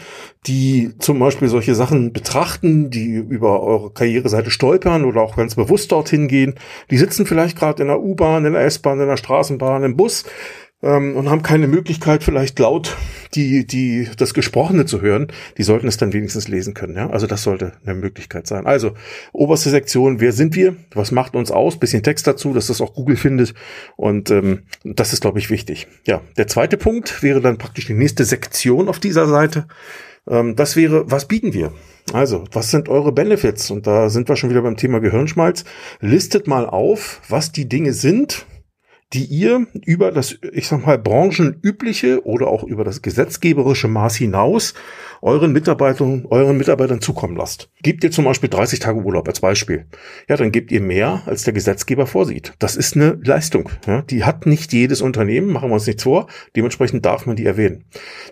die 0.46 0.92
zum 0.98 1.18
Beispiel 1.18 1.48
solche 1.48 1.74
Sachen 1.74 2.12
betrachten, 2.12 2.90
die 2.90 3.14
über 3.14 3.62
eure 3.62 3.92
Karriereseite 3.92 4.50
stolpern 4.50 5.04
oder 5.04 5.20
auch 5.20 5.36
ganz 5.36 5.54
bewusst 5.54 5.92
dorthin 5.92 6.26
gehen, 6.26 6.54
die 6.90 6.98
sitzen 6.98 7.26
vielleicht 7.26 7.58
gerade 7.58 7.82
in 7.82 7.88
der 7.88 8.00
U-Bahn, 8.00 8.44
in 8.44 8.54
der 8.54 8.69
S-Bahn, 8.70 9.00
in 9.00 9.08
der 9.08 9.16
Straßenbahn, 9.16 9.84
im 9.84 9.96
Bus 9.96 10.24
ähm, 10.82 11.16
und 11.16 11.28
haben 11.28 11.42
keine 11.42 11.68
Möglichkeit, 11.68 12.24
vielleicht 12.24 12.58
laut 12.58 12.96
die, 13.34 13.66
die, 13.66 14.08
das 14.16 14.34
Gesprochene 14.34 14.86
zu 14.86 15.00
hören. 15.00 15.28
Die 15.58 15.62
sollten 15.62 15.86
es 15.86 15.96
dann 15.96 16.12
wenigstens 16.12 16.48
lesen 16.48 16.74
können. 16.74 16.96
Ja? 16.96 17.10
Also 17.10 17.26
das 17.26 17.42
sollte 17.42 17.72
eine 17.84 17.94
Möglichkeit 17.94 18.46
sein. 18.46 18.66
Also 18.66 18.92
oberste 19.32 19.70
Sektion, 19.70 20.20
wer 20.20 20.32
sind 20.32 20.56
wir? 20.56 20.76
Was 20.94 21.12
macht 21.12 21.36
uns 21.36 21.50
aus? 21.50 21.78
Bisschen 21.78 22.02
Text 22.02 22.26
dazu, 22.26 22.52
dass 22.52 22.68
das 22.68 22.80
auch 22.80 22.94
Google 22.94 23.16
findet. 23.16 23.54
Und 23.96 24.30
ähm, 24.30 24.62
das 24.84 25.12
ist, 25.12 25.20
glaube 25.20 25.38
ich, 25.38 25.50
wichtig. 25.50 25.86
Ja, 26.06 26.22
der 26.36 26.46
zweite 26.46 26.76
Punkt 26.76 27.22
wäre 27.22 27.40
dann 27.40 27.58
praktisch 27.58 27.86
die 27.86 27.94
nächste 27.94 28.24
Sektion 28.24 28.88
auf 28.88 28.98
dieser 28.98 29.26
Seite. 29.26 29.66
Ähm, 30.26 30.56
das 30.56 30.76
wäre, 30.76 31.10
was 31.10 31.28
bieten 31.28 31.52
wir? 31.52 31.72
Also, 32.12 32.44
was 32.52 32.70
sind 32.70 32.88
eure 32.88 33.12
Benefits? 33.12 33.70
Und 33.70 33.86
da 33.86 34.08
sind 34.08 34.28
wir 34.28 34.36
schon 34.36 34.50
wieder 34.50 34.62
beim 34.62 34.76
Thema 34.76 35.00
Gehirnschmalz. 35.00 35.64
Listet 36.00 36.48
mal 36.48 36.66
auf, 36.66 37.20
was 37.28 37.52
die 37.52 37.68
Dinge 37.68 37.92
sind, 37.92 38.46
die 39.12 39.24
ihr 39.24 39.66
über 39.84 40.12
das, 40.12 40.38
ich 40.52 40.68
sag 40.68 40.86
mal, 40.86 40.98
branchenübliche 40.98 42.24
oder 42.24 42.46
auch 42.46 42.62
über 42.62 42.84
das 42.84 43.02
gesetzgeberische 43.02 43.88
Maß 43.88 44.16
hinaus 44.16 44.74
euren 45.22 45.52
Mitarbeitern, 45.52 46.26
euren 46.30 46.56
Mitarbeitern 46.56 47.00
zukommen 47.00 47.36
lasst. 47.36 47.70
Gebt 47.82 48.04
ihr 48.04 48.10
zum 48.10 48.24
Beispiel 48.24 48.48
30 48.48 48.78
Tage 48.78 49.00
Urlaub 49.00 49.28
als 49.28 49.40
Beispiel. 49.40 49.86
Ja, 50.28 50.36
dann 50.36 50.52
gebt 50.52 50.72
ihr 50.72 50.80
mehr, 50.80 51.22
als 51.26 51.44
der 51.44 51.52
Gesetzgeber 51.52 52.06
vorsieht. 52.06 52.54
Das 52.58 52.76
ist 52.76 52.96
eine 52.96 53.18
Leistung. 53.22 53.68
Ja, 53.86 54.02
die 54.02 54.24
hat 54.24 54.46
nicht 54.46 54.72
jedes 54.72 55.02
Unternehmen, 55.02 55.52
machen 55.52 55.68
wir 55.68 55.74
uns 55.74 55.86
nichts 55.86 56.04
vor. 56.04 56.26
Dementsprechend 56.56 57.04
darf 57.04 57.26
man 57.26 57.36
die 57.36 57.44
erwähnen. 57.44 57.84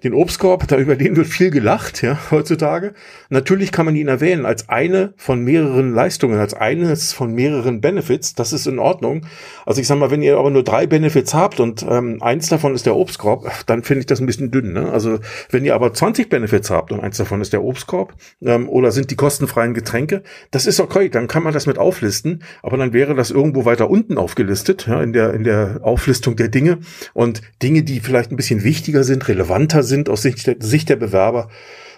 Den 0.02 0.14
Obstkorb, 0.14 0.66
da 0.68 0.78
über 0.78 0.96
den 0.96 1.16
wird 1.16 1.26
viel 1.26 1.50
gelacht, 1.50 2.02
ja, 2.02 2.18
heutzutage. 2.30 2.94
Natürlich 3.28 3.72
kann 3.72 3.84
man 3.84 3.96
ihn 3.96 4.08
erwähnen 4.08 4.46
als 4.46 4.68
eine 4.68 5.12
von 5.16 5.42
mehreren 5.42 5.92
Leistungen, 5.92 6.38
als 6.38 6.54
eines 6.54 7.12
von 7.12 7.34
mehreren 7.34 7.80
Benefits. 7.80 8.34
Das 8.34 8.52
ist 8.52 8.66
in 8.66 8.78
Ordnung. 8.78 9.26
Also 9.66 9.80
ich 9.80 9.86
sag 9.86 9.98
mal, 9.98 10.10
wenn 10.10 10.22
ihr 10.22 10.38
aber 10.38 10.50
nur 10.50 10.64
drei 10.68 10.86
Benefits 10.86 11.32
habt 11.32 11.60
und 11.60 11.84
ähm, 11.88 12.22
eins 12.22 12.48
davon 12.48 12.74
ist 12.74 12.84
der 12.84 12.94
Obstkorb, 12.94 13.50
dann 13.66 13.82
finde 13.82 14.00
ich 14.00 14.06
das 14.06 14.20
ein 14.20 14.26
bisschen 14.26 14.50
dünn. 14.50 14.74
Ne? 14.74 14.92
Also 14.92 15.18
wenn 15.50 15.64
ihr 15.64 15.74
aber 15.74 15.94
20 15.94 16.28
Benefits 16.28 16.70
habt 16.70 16.92
und 16.92 17.00
eins 17.00 17.16
davon 17.16 17.40
ist 17.40 17.52
der 17.52 17.64
Obstkorb 17.64 18.14
ähm, 18.42 18.68
oder 18.68 18.92
sind 18.92 19.10
die 19.10 19.16
kostenfreien 19.16 19.72
Getränke, 19.72 20.22
das 20.50 20.66
ist 20.66 20.78
okay, 20.78 21.08
dann 21.08 21.26
kann 21.26 21.42
man 21.42 21.54
das 21.54 21.66
mit 21.66 21.78
auflisten, 21.78 22.42
aber 22.62 22.76
dann 22.76 22.92
wäre 22.92 23.14
das 23.14 23.30
irgendwo 23.30 23.64
weiter 23.64 23.88
unten 23.88 24.18
aufgelistet, 24.18 24.86
ja, 24.86 25.02
in 25.02 25.12
der 25.12 25.32
in 25.32 25.44
der 25.44 25.80
Auflistung 25.82 26.36
der 26.36 26.48
Dinge 26.48 26.78
und 27.14 27.40
Dinge, 27.62 27.82
die 27.82 28.00
vielleicht 28.00 28.30
ein 28.30 28.36
bisschen 28.36 28.62
wichtiger 28.62 29.04
sind, 29.04 29.26
relevanter 29.28 29.82
sind 29.82 30.10
aus 30.10 30.22
Sicht 30.22 30.46
der, 30.46 30.56
Sicht 30.60 30.90
der 30.90 30.96
Bewerber 30.96 31.48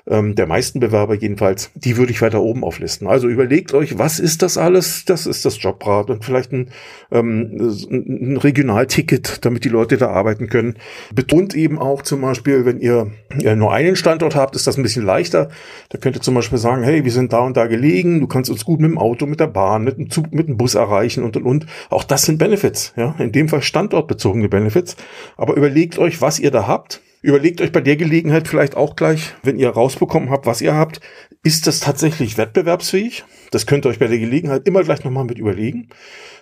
ähm, 0.06 0.34
der 0.34 0.46
meisten 0.46 0.80
Bewerber 0.80 1.14
jedenfalls, 1.14 1.70
die 1.74 1.96
würde 1.96 2.12
ich 2.12 2.22
weiter 2.22 2.40
oben 2.40 2.64
auflisten. 2.64 3.06
Also 3.06 3.28
überlegt 3.28 3.74
euch, 3.74 3.98
was 3.98 4.18
ist 4.18 4.42
das 4.42 4.56
alles? 4.56 5.04
Das 5.04 5.26
ist 5.26 5.44
das 5.44 5.62
Jobrad 5.62 6.10
und 6.10 6.24
vielleicht 6.24 6.52
ein, 6.52 6.70
ähm, 7.10 7.72
ein 7.90 8.36
Regionalticket, 8.36 9.44
damit 9.44 9.64
die 9.64 9.68
Leute 9.68 9.96
da 9.96 10.08
arbeiten 10.08 10.48
können. 10.48 10.76
Betont 11.14 11.54
eben 11.54 11.78
auch 11.78 12.02
zum 12.02 12.20
Beispiel, 12.20 12.64
wenn 12.64 12.80
ihr 12.80 13.10
ja, 13.38 13.56
nur 13.56 13.72
einen 13.72 13.96
Standort 13.96 14.34
habt, 14.34 14.56
ist 14.56 14.66
das 14.66 14.76
ein 14.76 14.82
bisschen 14.82 15.04
leichter. 15.04 15.48
Da 15.90 15.98
könnt 15.98 16.16
ihr 16.16 16.22
zum 16.22 16.34
Beispiel 16.34 16.58
sagen, 16.58 16.82
hey, 16.82 17.04
wir 17.04 17.12
sind 17.12 17.32
da 17.32 17.40
und 17.40 17.56
da 17.56 17.66
gelegen, 17.66 18.20
du 18.20 18.26
kannst 18.26 18.50
uns 18.50 18.64
gut 18.64 18.80
mit 18.80 18.90
dem 18.90 18.98
Auto, 18.98 19.26
mit 19.26 19.40
der 19.40 19.46
Bahn, 19.46 19.84
mit 19.84 19.98
dem 19.98 20.10
Zug, 20.10 20.32
mit 20.32 20.48
dem 20.48 20.56
Bus 20.56 20.74
erreichen 20.74 21.22
und 21.22 21.36
und 21.36 21.44
und. 21.44 21.66
Auch 21.90 22.04
das 22.04 22.22
sind 22.22 22.38
Benefits, 22.38 22.92
ja, 22.96 23.14
in 23.18 23.32
dem 23.32 23.48
Fall 23.48 23.62
standortbezogene 23.62 24.48
Benefits. 24.48 24.96
Aber 25.36 25.56
überlegt 25.56 25.98
euch, 25.98 26.20
was 26.20 26.38
ihr 26.38 26.50
da 26.50 26.66
habt 26.66 27.00
Überlegt 27.22 27.60
euch 27.60 27.70
bei 27.70 27.82
der 27.82 27.96
Gelegenheit 27.96 28.48
vielleicht 28.48 28.76
auch 28.76 28.96
gleich, 28.96 29.34
wenn 29.42 29.58
ihr 29.58 29.68
rausbekommen 29.68 30.30
habt, 30.30 30.46
was 30.46 30.62
ihr 30.62 30.74
habt, 30.74 31.00
ist 31.42 31.66
das 31.66 31.80
tatsächlich 31.80 32.38
wettbewerbsfähig? 32.38 33.24
Das 33.50 33.66
könnt 33.66 33.84
ihr 33.84 33.90
euch 33.90 33.98
bei 33.98 34.06
der 34.06 34.18
Gelegenheit 34.18 34.66
immer 34.66 34.82
gleich 34.82 35.04
nochmal 35.04 35.24
mit 35.24 35.38
überlegen. 35.38 35.88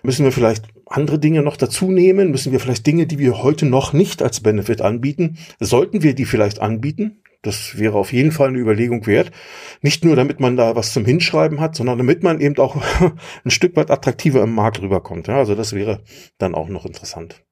Müssen 0.05 0.25
wir 0.25 0.31
vielleicht 0.31 0.67
andere 0.87 1.19
Dinge 1.19 1.43
noch 1.43 1.57
dazu 1.57 1.91
nehmen? 1.91 2.31
Müssen 2.31 2.53
wir 2.53 2.61
vielleicht 2.61 2.87
Dinge, 2.87 3.07
die 3.07 3.19
wir 3.19 3.43
heute 3.43 3.67
noch 3.67 3.93
nicht 3.93 4.23
als 4.23 4.41
Benefit 4.41 4.81
anbieten, 4.81 5.39
sollten 5.59 6.05
wir 6.05 6.15
die 6.15 6.27
vielleicht 6.27 6.61
anbieten? 6.61 7.23
Das 7.43 7.79
wäre 7.79 7.97
auf 7.97 8.13
jeden 8.13 8.33
Fall 8.33 8.49
eine 8.49 8.59
Überlegung 8.59 9.07
wert. 9.07 9.33
Nicht 9.81 10.05
nur, 10.05 10.17
damit 10.17 10.39
man 10.39 10.57
da 10.57 10.77
was 10.77 10.93
zum 10.93 11.05
Hinschreiben 11.05 11.61
hat, 11.61 11.77
sondern 11.77 11.99
damit 11.99 12.23
man 12.23 12.41
eben 12.41 12.57
auch 12.59 12.77
ein 13.45 13.51
Stück 13.51 13.77
weit 13.77 13.91
attraktiver 13.91 14.43
im 14.43 14.55
Markt 14.55 14.81
rüberkommt. 14.81 15.29
Ja, 15.29 15.39
also 15.39 15.55
das 15.55 15.73
wäre 15.73 16.03
dann 16.39 16.55
auch 16.55 16.69
noch 16.69 16.85
interessant. 16.85 17.45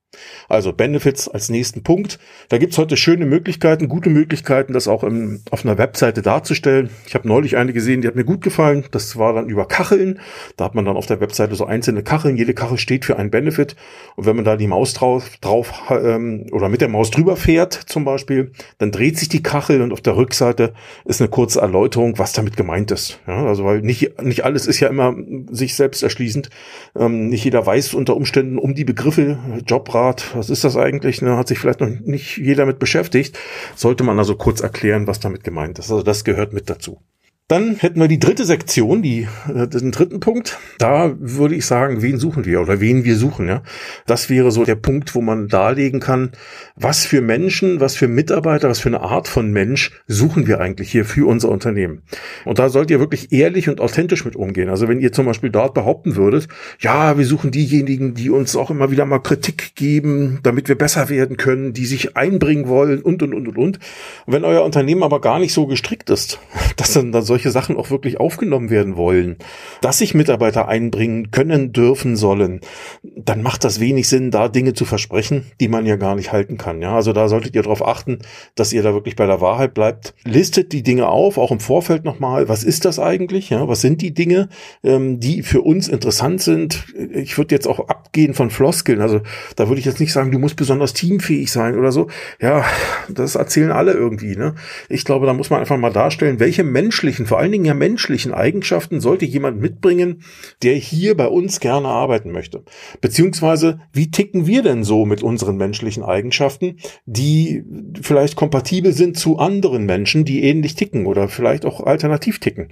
Also 0.49 0.73
Benefits 0.73 1.29
als 1.29 1.49
nächsten 1.49 1.83
Punkt. 1.83 2.19
Da 2.49 2.59
gibt's 2.59 2.79
heute 2.79 2.97
schöne 2.97 3.27
Möglichkeiten, 3.27 3.89
gute 3.89 4.11
Möglichkeiten, 4.11 4.73
das 4.73 4.89
auch 4.89 5.05
im, 5.05 5.41
auf 5.51 5.65
einer 5.65 5.79
Webseite 5.79 6.23
darzustellen. 6.23 6.91
Ich 7.07 7.15
habe 7.15 7.29
neulich 7.29 7.57
eine 7.57 7.73
gesehen, 7.73 8.03
die 8.03 8.09
hat 8.09 8.17
mir 8.17 8.25
gut 8.25 8.43
gefallen. 8.43 8.85
Das 8.91 9.17
war 9.17 9.33
dann 9.33 9.49
über 9.49 9.67
Kacheln. 9.67 10.21
Da 10.57 10.65
hat 10.65 10.75
man 10.75 10.85
dann 10.85 10.97
auf 10.97 11.07
der 11.07 11.21
Webseite 11.21 11.55
so 11.55 11.67
einzelne 11.67 12.03
Kacheln. 12.03 12.37
Jede 12.37 12.55
Kachel 12.55 12.79
steht 12.79 13.05
für 13.05 13.19
einen 13.19 13.31
Benefit. 13.31 13.77
Und 14.17 14.27
wenn 14.27 14.37
man 14.37 14.45
da 14.45 14.57
die 14.57 14.67
Maus 14.67 14.95
drauf, 14.95 15.37
drauf 15.41 15.73
ähm, 15.91 16.47
oder 16.53 16.69
mit 16.69 16.81
der 16.81 16.89
Maus 16.89 17.11
drüber 17.11 17.37
fährt 17.37 17.75
zum 17.75 18.05
Beispiel, 18.05 18.53
dann 18.79 18.93
dreht 18.93 19.19
sich 19.19 19.29
die 19.29 19.43
Kachel 19.43 19.83
und 19.83 19.93
auf 19.93 20.01
der 20.01 20.17
Rückseite 20.17 20.73
ist 21.05 21.21
eine 21.21 21.29
kurze 21.29 21.61
Erläuterung, 21.61 22.19
was 22.19 22.33
damit 22.33 22.57
gemeint 22.57 22.91
ist. 22.91 23.21
Ja, 23.27 23.47
also 23.47 23.65
weil 23.65 23.81
nicht, 23.81 24.23
nicht 24.23 24.45
alles 24.45 24.67
ist 24.67 24.81
ja 24.81 24.89
immer 24.89 25.15
sich 25.51 25.75
selbst 25.75 26.03
erschließend. 26.03 26.51
Ähm, 26.99 27.29
nicht 27.29 27.45
jeder 27.45 27.65
weiß 27.65 27.95
unter 27.95 28.17
Umständen 28.17 28.59
um 28.59 28.75
die 28.75 28.85
Begriffe 28.85 29.39
Jobrat 29.67 30.06
Start, 30.07 30.37
was 30.37 30.51
ist 30.51 30.63
das 30.63 30.77
eigentlich? 30.77 31.21
Ne, 31.21 31.37
hat 31.37 31.49
sich 31.49 31.59
vielleicht 31.59 31.81
noch 31.81 31.89
nicht 31.89 32.37
jeder 32.37 32.65
mit 32.65 32.79
beschäftigt. 32.79 33.39
Sollte 33.75 34.05
man 34.05 34.19
also 34.19 34.37
kurz 34.37 34.61
erklären, 34.61 35.07
was 35.07 35.19
damit 35.19 35.43
gemeint 35.43 35.79
ist. 35.79 35.91
Also 35.91 36.03
das 36.03 36.25
gehört 36.25 36.53
mit 36.53 36.71
dazu. 36.71 37.01
Dann 37.49 37.77
hätten 37.77 38.01
wir 38.01 38.09
die 38.09 38.19
dritte 38.19 38.45
Sektion, 38.45 39.03
die, 39.03 39.29
äh, 39.55 39.69
den 39.69 39.93
dritten 39.93 40.19
Punkt. 40.19 40.59
Da 40.79 41.15
würde 41.21 41.55
ich 41.55 41.65
sagen, 41.65 42.03
wen 42.03 42.19
suchen 42.19 42.45
wir 42.45 42.61
oder 42.61 42.81
wen 42.81 43.05
wir 43.05 43.15
suchen, 43.15 43.47
ja. 43.47 43.63
Das 44.05 44.29
wäre 44.29 44.51
so 44.51 44.65
der 44.65 44.75
Punkt, 44.75 45.15
wo 45.15 45.21
man 45.21 45.47
darlegen 45.47 46.01
kann, 46.01 46.33
was 46.75 47.07
für 47.07 47.21
Menschen, 47.21 47.79
was 47.79 47.95
für 47.95 48.09
Mitarbeiter, 48.09 48.69
was 48.69 48.81
für 48.81 48.89
eine 48.89 49.01
Art 49.01 49.29
von 49.29 49.53
Mensch 49.53 49.93
suchen 50.09 50.49
wir 50.49 50.61
eigentlich 50.61 50.91
hier 50.91 51.05
für 51.05 51.29
unser 51.29 51.49
Unternehmen. 51.49 52.03
Und 52.45 52.59
da 52.59 52.69
sollt 52.69 52.91
ihr 52.91 52.99
wirklich 52.99 53.31
ehrlich 53.31 53.69
und 53.69 53.81
authentisch 53.81 54.25
mit 54.25 54.35
umgehen. 54.35 54.69
Also 54.69 54.89
wenn 54.89 54.99
ihr 54.99 55.13
zum 55.13 55.27
Beispiel 55.27 55.51
dort 55.51 55.73
behaupten 55.73 56.17
würdet, 56.17 56.49
ja, 56.81 57.17
wir 57.17 57.27
suchen 57.27 57.53
diejenigen, 57.53 58.15
die 58.15 58.29
uns 58.29 58.57
auch 58.57 58.73
immer 58.73 58.91
wieder 58.91 59.05
mal 59.05 59.21
Kritik 59.21 59.77
geben, 59.77 60.41
damit 60.43 60.67
wir 60.67 60.77
besser 60.77 61.09
werden 61.09 61.37
können, 61.37 61.73
die 61.73 61.87
sich 61.87 62.17
einbringen 62.17 62.67
wollen 62.67 63.03
und, 63.03 63.23
und, 63.23 63.35
und, 63.35 63.47
und, 63.47 63.57
und. 63.57 63.79
Wenn 64.27 64.45
euer 64.45 64.65
Unternehmen 64.65 65.05
aber 65.05 65.21
gar 65.21 65.39
nicht 65.39 65.53
so 65.53 65.69
gestrickt 65.69 66.11
ist, 66.11 66.41
dass 66.77 66.93
dann, 66.93 67.13
dann 67.13 67.23
soll 67.23 67.36
solche 67.37 67.51
Sachen 67.51 67.77
auch 67.77 67.91
wirklich 67.91 68.19
aufgenommen 68.19 68.71
werden 68.71 68.97
wollen, 68.97 69.37
dass 69.83 69.99
sich 69.99 70.15
Mitarbeiter 70.15 70.69
einbringen 70.69 71.31
können, 71.31 71.71
dürfen, 71.75 72.17
sollen, 72.17 72.63
dann 73.03 73.43
macht 73.43 73.63
das 73.63 73.79
wenig 73.79 74.09
Sinn, 74.09 74.31
da 74.31 74.49
Dinge 74.49 74.73
zu 74.73 74.87
versprechen, 74.87 75.45
die 75.61 75.69
man 75.69 75.85
ja 75.85 75.97
gar 75.97 76.15
nicht 76.15 76.33
halten 76.33 76.57
kann. 76.57 76.81
Ja, 76.81 76.95
also 76.95 77.13
da 77.13 77.29
solltet 77.29 77.55
ihr 77.55 77.63
darauf 77.63 77.87
achten, 77.87 78.21
dass 78.55 78.73
ihr 78.73 78.83
da 78.83 78.95
wirklich 78.95 79.17
bei 79.17 79.27
der 79.27 79.43
Wahrheit 79.43 79.75
bleibt. 79.75 80.15
Listet 80.25 80.73
die 80.73 80.83
Dinge 80.83 81.09
auf, 81.09 81.37
auch 81.37 81.51
im 81.51 81.61
Vorfeld 81.61 82.05
nochmal. 82.05 82.49
Was 82.49 82.65
ist 82.65 82.87
das 82.87 82.99
eigentlich? 82.99 83.51
Ja, 83.51 83.69
was 83.69 83.83
sind 83.83 84.01
die 84.01 84.15
Dinge, 84.15 84.49
ähm, 84.83 85.21
die 85.21 85.43
für 85.43 85.61
uns 85.61 85.89
interessant 85.89 86.41
sind? 86.41 86.87
Ich 87.13 87.37
würde 87.37 87.55
jetzt 87.55 87.69
auch 87.69 87.87
abgehen 87.89 88.33
von 88.33 88.49
Floskeln. 88.49 89.03
Also 89.03 89.21
da 89.57 89.69
würde 89.69 89.81
ich 89.81 89.85
jetzt 89.85 90.01
nicht 90.01 90.15
sagen, 90.15 90.33
du 90.33 90.39
musst 90.39 90.57
besonders 90.57 90.95
teamfähig 90.95 91.53
sein 91.53 91.79
oder 91.79 91.93
so. 91.93 92.09
Ja, 92.41 92.65
das 93.11 93.35
erzählen 93.35 93.73
alle 93.73 93.93
irgendwie. 93.93 94.37
Ne? 94.37 94.55
Ich 94.89 95.05
glaube, 95.05 95.27
da 95.27 95.35
muss 95.35 95.51
man 95.51 95.61
einfach 95.61 95.77
mal 95.77 95.93
darstellen, 95.93 96.41
welche 96.41 96.65
menschlichen 96.65 97.26
menschlichen, 97.27 97.37
vor 97.37 97.39
allen 97.39 97.53
Dingen 97.53 97.65
ja 97.65 97.75
menschlichen 97.75 98.33
Eigenschaften 98.33 99.01
sollte 99.01 99.25
jemand 99.25 99.61
mitbringen, 99.61 100.23
der 100.63 100.75
hier 100.75 101.17
bei 101.17 101.27
uns 101.27 101.61
gerne 101.61 101.89
arbeiten 101.89 102.33
möchte. 102.33 102.63
Beziehungsweise, 103.01 103.81
wie 103.93 104.11
ticken 104.11 104.47
wir 104.47 104.63
denn 104.63 104.85
so 104.85 105.05
mit 105.05 105.23
unseren 105.23 105.57
menschlichen 105.57 106.03
Eigenschaften, 106.03 106.77
die 107.05 107.65
vielleicht 108.01 108.37
kompatibel 108.37 108.93
sind 108.93 109.19
zu 109.19 109.39
anderen 109.39 109.85
Menschen, 109.87 110.25
die 110.25 110.43
ähnlich 110.45 110.75
ticken 110.75 111.07
oder 111.07 111.29
vielleicht 111.29 111.65
auch 111.65 111.81
alternativ 111.81 112.39
ticken. 112.39 112.69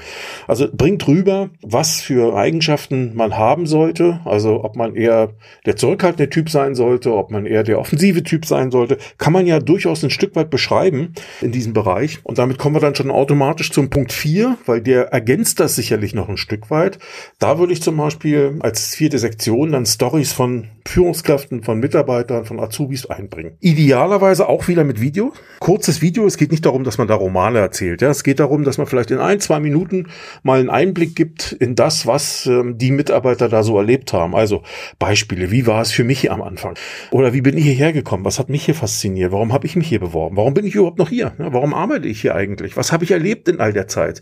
Also 0.46 0.68
bringt 0.72 1.06
rüber, 1.06 1.50
was 1.62 2.00
für 2.00 2.36
Eigenschaften 2.36 3.14
man 3.14 3.36
haben 3.36 3.66
sollte, 3.66 4.20
also 4.24 4.64
ob 4.64 4.76
man 4.76 4.94
eher 4.94 5.34
der 5.66 5.76
zurückhaltende 5.76 6.30
Typ 6.30 6.50
sein 6.50 6.74
sollte, 6.74 7.14
ob 7.14 7.30
man 7.30 7.46
eher 7.46 7.62
der 7.62 7.78
offensive 7.78 8.22
Typ 8.22 8.46
sein 8.46 8.70
sollte, 8.70 8.98
kann 9.18 9.32
man 9.32 9.46
ja 9.46 9.60
durchaus 9.60 10.02
ein 10.02 10.10
Stück 10.10 10.36
weit 10.36 10.50
beschreiben 10.50 11.12
in 11.40 11.52
diesem 11.52 11.72
Bereich. 11.72 12.18
Und 12.22 12.38
damit 12.38 12.58
kommen 12.58 12.76
wir 12.76 12.80
dann 12.80 12.94
schon 12.94 13.10
automatisch 13.10 13.70
zum 13.70 13.90
Punkt 13.90 14.12
4 14.12 14.43
4, 14.44 14.58
weil 14.66 14.80
der 14.80 15.12
ergänzt 15.12 15.60
das 15.60 15.76
sicherlich 15.76 16.14
noch 16.14 16.28
ein 16.28 16.36
Stück 16.36 16.70
weit. 16.70 16.98
Da 17.38 17.58
würde 17.58 17.72
ich 17.72 17.82
zum 17.82 17.96
Beispiel 17.96 18.56
als 18.60 18.94
vierte 18.94 19.18
Sektion 19.18 19.72
dann 19.72 19.86
Stories 19.86 20.32
von 20.32 20.68
Führungskräften, 20.86 21.62
von 21.62 21.80
Mitarbeitern, 21.80 22.44
von 22.44 22.60
Azubis 22.60 23.06
einbringen. 23.06 23.56
Idealerweise 23.60 24.48
auch 24.48 24.68
wieder 24.68 24.84
mit 24.84 25.00
Video. 25.00 25.32
Kurzes 25.60 26.02
Video. 26.02 26.26
Es 26.26 26.36
geht 26.36 26.50
nicht 26.50 26.66
darum, 26.66 26.84
dass 26.84 26.98
man 26.98 27.08
da 27.08 27.14
Romane 27.14 27.58
erzählt. 27.58 28.02
Ja, 28.02 28.10
es 28.10 28.22
geht 28.22 28.38
darum, 28.38 28.64
dass 28.64 28.76
man 28.76 28.86
vielleicht 28.86 29.10
in 29.10 29.18
ein, 29.18 29.40
zwei 29.40 29.60
Minuten 29.60 30.08
mal 30.42 30.60
einen 30.60 30.70
Einblick 30.70 31.16
gibt 31.16 31.52
in 31.52 31.74
das, 31.74 32.06
was 32.06 32.46
ähm, 32.46 32.76
die 32.76 32.90
Mitarbeiter 32.90 33.48
da 33.48 33.62
so 33.62 33.78
erlebt 33.78 34.12
haben. 34.12 34.34
Also 34.34 34.62
Beispiele. 34.98 35.50
Wie 35.50 35.66
war 35.66 35.80
es 35.80 35.90
für 35.90 36.04
mich 36.04 36.30
am 36.30 36.42
Anfang? 36.42 36.74
Oder 37.10 37.32
wie 37.32 37.40
bin 37.40 37.56
ich 37.56 37.64
hierher 37.64 37.92
gekommen? 37.92 38.24
Was 38.24 38.38
hat 38.38 38.50
mich 38.50 38.64
hier 38.64 38.74
fasziniert? 38.74 39.32
Warum 39.32 39.52
habe 39.52 39.66
ich 39.66 39.76
mich 39.76 39.88
hier 39.88 40.00
beworben? 40.00 40.36
Warum 40.36 40.52
bin 40.52 40.66
ich 40.66 40.74
überhaupt 40.74 40.98
noch 40.98 41.08
hier? 41.08 41.32
Ja, 41.38 41.52
warum 41.52 41.72
arbeite 41.72 42.08
ich 42.08 42.20
hier 42.20 42.34
eigentlich? 42.34 42.76
Was 42.76 42.92
habe 42.92 43.04
ich 43.04 43.10
erlebt 43.10 43.48
in 43.48 43.60
all 43.60 43.72
der 43.72 43.88
Zeit? 43.88 44.20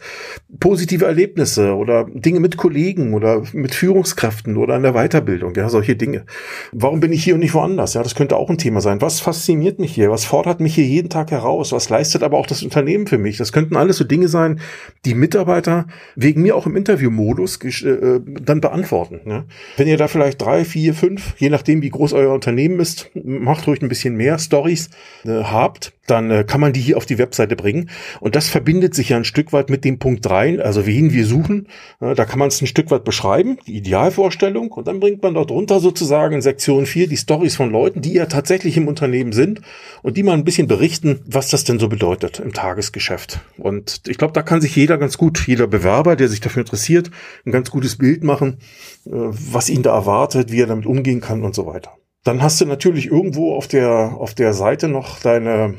Positive 0.60 1.06
Erlebnisse 1.06 1.74
oder 1.74 2.06
Dinge 2.12 2.40
mit 2.40 2.56
Kollegen 2.56 3.14
oder 3.14 3.42
mit 3.52 3.74
Führungskräften 3.74 4.56
oder 4.56 4.76
in 4.76 4.82
der 4.82 4.92
Weiterbildung, 4.92 5.54
ja, 5.54 5.68
solche 5.68 5.96
Dinge. 5.96 6.24
Warum 6.72 7.00
bin 7.00 7.12
ich 7.12 7.24
hier 7.24 7.34
und 7.34 7.40
nicht 7.40 7.54
woanders? 7.54 7.94
Ja, 7.94 8.02
das 8.02 8.14
könnte 8.14 8.36
auch 8.36 8.50
ein 8.50 8.58
Thema 8.58 8.80
sein. 8.80 9.00
Was 9.00 9.20
fasziniert 9.20 9.78
mich 9.78 9.94
hier? 9.94 10.10
Was 10.10 10.24
fordert 10.24 10.60
mich 10.60 10.74
hier 10.74 10.84
jeden 10.84 11.08
Tag 11.08 11.30
heraus? 11.30 11.72
Was 11.72 11.88
leistet 11.88 12.22
aber 12.22 12.38
auch 12.38 12.46
das 12.46 12.62
Unternehmen 12.62 13.06
für 13.06 13.18
mich? 13.18 13.38
Das 13.38 13.52
könnten 13.52 13.76
alles 13.76 13.96
so 13.96 14.04
Dinge 14.04 14.28
sein, 14.28 14.60
die 15.04 15.14
Mitarbeiter 15.14 15.86
wegen 16.16 16.42
mir 16.42 16.56
auch 16.56 16.66
im 16.66 16.76
Interviewmodus 16.76 17.58
äh, 17.82 18.20
dann 18.42 18.60
beantworten. 18.60 19.20
Ja? 19.26 19.44
Wenn 19.76 19.88
ihr 19.88 19.96
da 19.96 20.08
vielleicht 20.08 20.40
drei, 20.42 20.64
vier, 20.64 20.94
fünf, 20.94 21.34
je 21.38 21.50
nachdem, 21.50 21.82
wie 21.82 21.90
groß 21.90 22.12
euer 22.12 22.32
Unternehmen 22.32 22.80
ist, 22.80 23.10
macht 23.14 23.66
ruhig 23.66 23.82
ein 23.82 23.88
bisschen 23.88 24.16
mehr 24.16 24.38
Stories 24.38 24.90
äh, 25.24 25.42
habt, 25.44 25.92
dann 26.06 26.30
äh, 26.30 26.44
kann 26.44 26.60
man 26.60 26.72
die 26.72 26.80
hier 26.80 26.96
auf 26.96 27.06
die 27.06 27.18
Webseite 27.18 27.56
bringen. 27.56 27.90
Und 28.20 28.36
das 28.36 28.48
verbindet 28.48 28.94
sich 28.94 29.10
ja 29.10 29.16
ein 29.16 29.24
Stück 29.24 29.52
weit 29.52 29.70
mit 29.70 29.84
dem 29.84 29.98
Punkt 30.02 30.26
3, 30.26 30.58
also 30.58 30.84
wen 30.84 31.12
wir 31.12 31.24
suchen. 31.24 31.68
Da 32.00 32.24
kann 32.24 32.40
man 32.40 32.48
es 32.48 32.60
ein 32.60 32.66
Stück 32.66 32.90
weit 32.90 33.04
beschreiben, 33.04 33.58
die 33.68 33.76
Idealvorstellung. 33.76 34.72
Und 34.72 34.88
dann 34.88 34.98
bringt 34.98 35.22
man 35.22 35.34
dort 35.34 35.52
runter 35.52 35.78
sozusagen 35.78 36.34
in 36.34 36.42
Sektion 36.42 36.86
4 36.86 37.06
die 37.06 37.16
Stories 37.16 37.54
von 37.54 37.70
Leuten, 37.70 38.00
die 38.00 38.14
ja 38.14 38.26
tatsächlich 38.26 38.76
im 38.76 38.88
Unternehmen 38.88 39.32
sind 39.32 39.60
und 40.02 40.16
die 40.16 40.24
mal 40.24 40.32
ein 40.32 40.42
bisschen 40.42 40.66
berichten, 40.66 41.20
was 41.24 41.50
das 41.50 41.62
denn 41.62 41.78
so 41.78 41.88
bedeutet 41.88 42.40
im 42.40 42.52
Tagesgeschäft. 42.52 43.42
Und 43.58 44.02
ich 44.08 44.18
glaube, 44.18 44.32
da 44.32 44.42
kann 44.42 44.60
sich 44.60 44.74
jeder 44.74 44.98
ganz 44.98 45.18
gut, 45.18 45.46
jeder 45.46 45.68
Bewerber, 45.68 46.16
der 46.16 46.26
sich 46.26 46.40
dafür 46.40 46.62
interessiert, 46.62 47.12
ein 47.46 47.52
ganz 47.52 47.70
gutes 47.70 47.96
Bild 47.96 48.24
machen, 48.24 48.58
äh, 49.06 49.10
was 49.12 49.70
ihn 49.70 49.84
da 49.84 49.94
erwartet, 49.94 50.50
wie 50.50 50.62
er 50.62 50.66
damit 50.66 50.84
umgehen 50.86 51.20
kann 51.20 51.44
und 51.44 51.54
so 51.54 51.64
weiter. 51.66 51.92
Dann 52.24 52.42
hast 52.42 52.60
du 52.60 52.66
natürlich 52.66 53.06
irgendwo 53.06 53.54
auf 53.54 53.68
der, 53.68 54.16
auf 54.18 54.34
der 54.34 54.52
Seite 54.52 54.88
noch 54.88 55.20
deine 55.20 55.74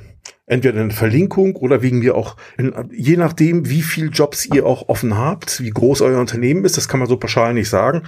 entweder 0.46 0.82
eine 0.82 0.92
Verlinkung 0.92 1.56
oder 1.56 1.82
wegen 1.82 2.00
mir 2.00 2.16
auch, 2.16 2.36
je 2.92 3.18
nachdem, 3.18 3.70
wie 3.70 3.82
viel 3.82 4.10
Jobs 4.12 4.46
ihr 4.46 4.66
auch 4.66 4.90
offen 4.90 5.18
habt, 5.18 5.62
wie 5.62 5.70
groß 5.70 6.02
euer 6.02 6.20
Unternehmen 6.20 6.66
ist, 6.66 6.78
das 6.78 6.88
kann 6.88 7.00
man 7.00 7.08
so 7.08 7.18
pauschal 7.18 7.54
nicht 7.54 7.70
sagen. 7.70 8.04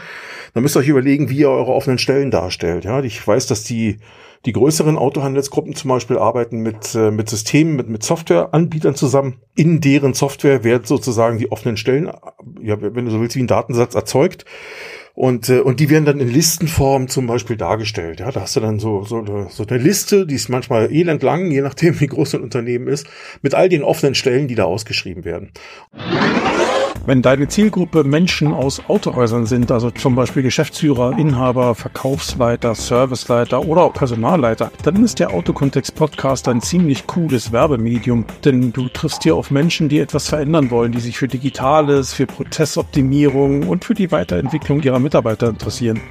Dann 0.54 0.64
müsst 0.64 0.76
ihr 0.76 0.80
euch 0.80 0.90
überlegen, 0.90 1.30
wie 1.30 1.38
ihr 1.38 1.50
eure 1.50 1.72
offenen 1.72 1.98
Stellen 1.98 2.32
darstellt. 2.32 2.84
Ja, 2.84 3.02
ich 3.02 3.26
weiß, 3.26 3.48
dass 3.48 3.64
die 3.64 3.98
die 4.46 4.54
größeren 4.54 4.98
Autohandelsgruppen 4.98 5.76
zum 5.76 5.90
Beispiel 5.90 6.18
arbeiten 6.18 6.60
mit, 6.60 6.94
äh, 6.94 7.12
mit 7.12 7.30
Systemen, 7.30 7.76
mit, 7.76 7.90
mit 7.90 8.04
Softwareanbietern 8.04 8.96
zusammen. 8.96 9.42
In 9.56 9.82
deren 9.82 10.14
Software 10.14 10.64
werden 10.64 10.86
sozusagen 10.86 11.40
die 11.40 11.52
offenen 11.52 11.78
Stellen, 11.78 12.12
ja, 12.62 12.80
wenn 12.80 13.06
du 13.06 13.12
so 13.12 13.22
willst, 13.22 13.36
wie 13.36 13.42
ein 13.42 13.48
Datensatz 13.48 13.96
erzeugt. 13.96 14.46
Und, 15.16 15.48
äh, 15.48 15.60
und 15.60 15.80
die 15.80 15.90
werden 15.90 16.04
dann 16.04 16.20
in 16.20 16.28
Listenform 16.28 17.08
zum 17.08 17.26
Beispiel 17.26 17.56
dargestellt. 17.56 18.20
Ja, 18.20 18.32
da 18.32 18.42
hast 18.42 18.58
du 18.58 18.60
dann 18.60 18.80
so, 18.80 19.04
so, 19.04 19.48
so 19.50 19.66
eine 19.66 19.78
Liste, 19.82 20.28
die 20.28 20.36
ist 20.36 20.50
manchmal 20.50 20.92
elend 20.92 21.24
lang, 21.24 21.52
je 21.52 21.62
nachdem, 21.62 22.00
wie 22.02 22.08
groß 22.08 22.36
ein 22.36 22.42
Unternehmen 22.42 22.88
ist, 22.88 23.08
mit 23.42 23.56
all 23.56 23.70
den 23.70 23.82
offenen 23.82 24.14
Stellen, 24.14 24.50
die 24.50 24.56
da 24.56 24.66
ausgeschrieben 24.66 25.24
werden. 25.24 25.52
Wenn 27.08 27.22
deine 27.22 27.48
Zielgruppe 27.48 28.04
Menschen 28.04 28.52
aus 28.52 28.82
Autohäusern 28.88 29.46
sind, 29.46 29.72
also 29.72 29.92
zum 29.92 30.16
Beispiel 30.16 30.42
Geschäftsführer, 30.42 31.16
Inhaber, 31.20 31.76
Verkaufsleiter, 31.76 32.74
Serviceleiter 32.74 33.64
oder 33.64 33.84
auch 33.84 33.94
Personalleiter, 33.94 34.72
dann 34.82 35.04
ist 35.04 35.20
der 35.20 35.30
Autokontext 35.30 35.94
Podcast 35.94 36.48
ein 36.48 36.62
ziemlich 36.62 37.06
cooles 37.06 37.52
Werbemedium, 37.52 38.26
denn 38.44 38.74
du 38.74 38.90
triffst 38.90 39.22
hier 39.22 39.36
auf 39.36 39.52
Menschen, 39.52 39.88
die 39.88 40.00
etwas 40.00 40.30
verändern 40.30 40.72
wollen, 40.72 40.94
die 40.94 41.00
sich 41.00 41.20
für 41.20 41.28
Digitales, 41.28 42.12
für 42.12 42.26
Prozessoptimierung 42.26 43.68
und 43.68 43.86
für 43.86 43.94
die 43.94 44.12
Weiterentwicklung 44.12 44.82
ihrer 44.82 44.98
Mitarbeiter 44.98 45.50
interessieren. 45.50 46.02